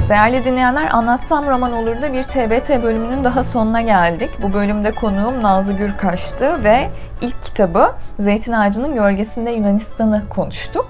Değerli 0.08 0.44
dinleyenler 0.44 0.90
Anlatsam 0.92 1.46
Roman 1.46 1.72
olur 1.72 2.02
da 2.02 2.12
bir 2.12 2.22
TBT 2.22 2.82
bölümünün 2.82 3.24
daha 3.24 3.42
sonuna 3.42 3.80
geldik. 3.80 4.30
Bu 4.42 4.52
bölümde 4.52 4.92
konuğum 4.92 5.42
Nazlı 5.42 5.72
Gürkaş'tı 5.72 6.64
ve 6.64 6.90
ilk 7.20 7.42
kitabı 7.42 7.92
Zeytin 8.18 8.52
Ağacı'nın 8.52 8.94
Gölgesinde 8.94 9.50
Yunanistan'ı 9.50 10.22
konuştuk. 10.28 10.86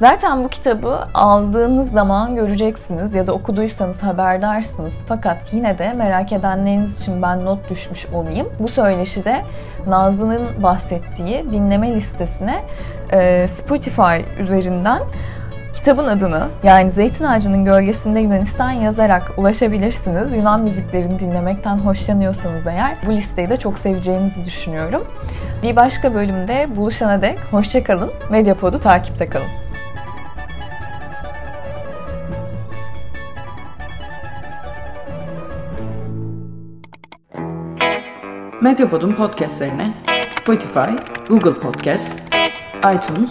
Zaten 0.00 0.44
bu 0.44 0.48
kitabı 0.48 0.98
aldığınız 1.14 1.92
zaman 1.92 2.36
göreceksiniz 2.36 3.14
ya 3.14 3.26
da 3.26 3.32
okuduysanız 3.32 4.02
haberdarsınız. 4.02 4.94
Fakat 5.08 5.52
yine 5.52 5.78
de 5.78 5.92
merak 5.92 6.32
edenleriniz 6.32 7.00
için 7.02 7.22
ben 7.22 7.44
not 7.44 7.70
düşmüş 7.70 8.06
olayım. 8.06 8.48
Bu 8.58 8.68
söyleşide 8.68 9.42
Nazlı'nın 9.86 10.62
bahsettiği 10.62 11.52
dinleme 11.52 11.94
listesine 11.94 12.62
Spotify 13.48 14.16
üzerinden 14.38 15.00
Kitabın 15.74 16.06
adını 16.06 16.48
yani 16.62 16.90
Zeytin 16.90 17.24
Ağacı'nın 17.24 17.64
Gölgesinde 17.64 18.20
Yunanistan 18.20 18.70
yazarak 18.70 19.32
ulaşabilirsiniz. 19.36 20.34
Yunan 20.34 20.60
müziklerini 20.60 21.20
dinlemekten 21.20 21.76
hoşlanıyorsanız 21.76 22.66
eğer 22.66 22.96
bu 23.06 23.12
listeyi 23.12 23.50
de 23.50 23.56
çok 23.56 23.78
seveceğinizi 23.78 24.44
düşünüyorum. 24.44 25.04
Bir 25.62 25.76
başka 25.76 26.14
bölümde 26.14 26.76
buluşana 26.76 27.22
dek 27.22 27.38
hoşçakalın. 27.50 28.12
Medyapod'u 28.30 28.80
takipte 28.80 29.26
kalın. 29.26 29.46
Medyapod'un 38.62 39.12
podcastlerine 39.12 39.94
Spotify, 40.30 40.90
Google 41.28 41.54
Podcast, 41.54 42.34
iTunes 42.94 43.30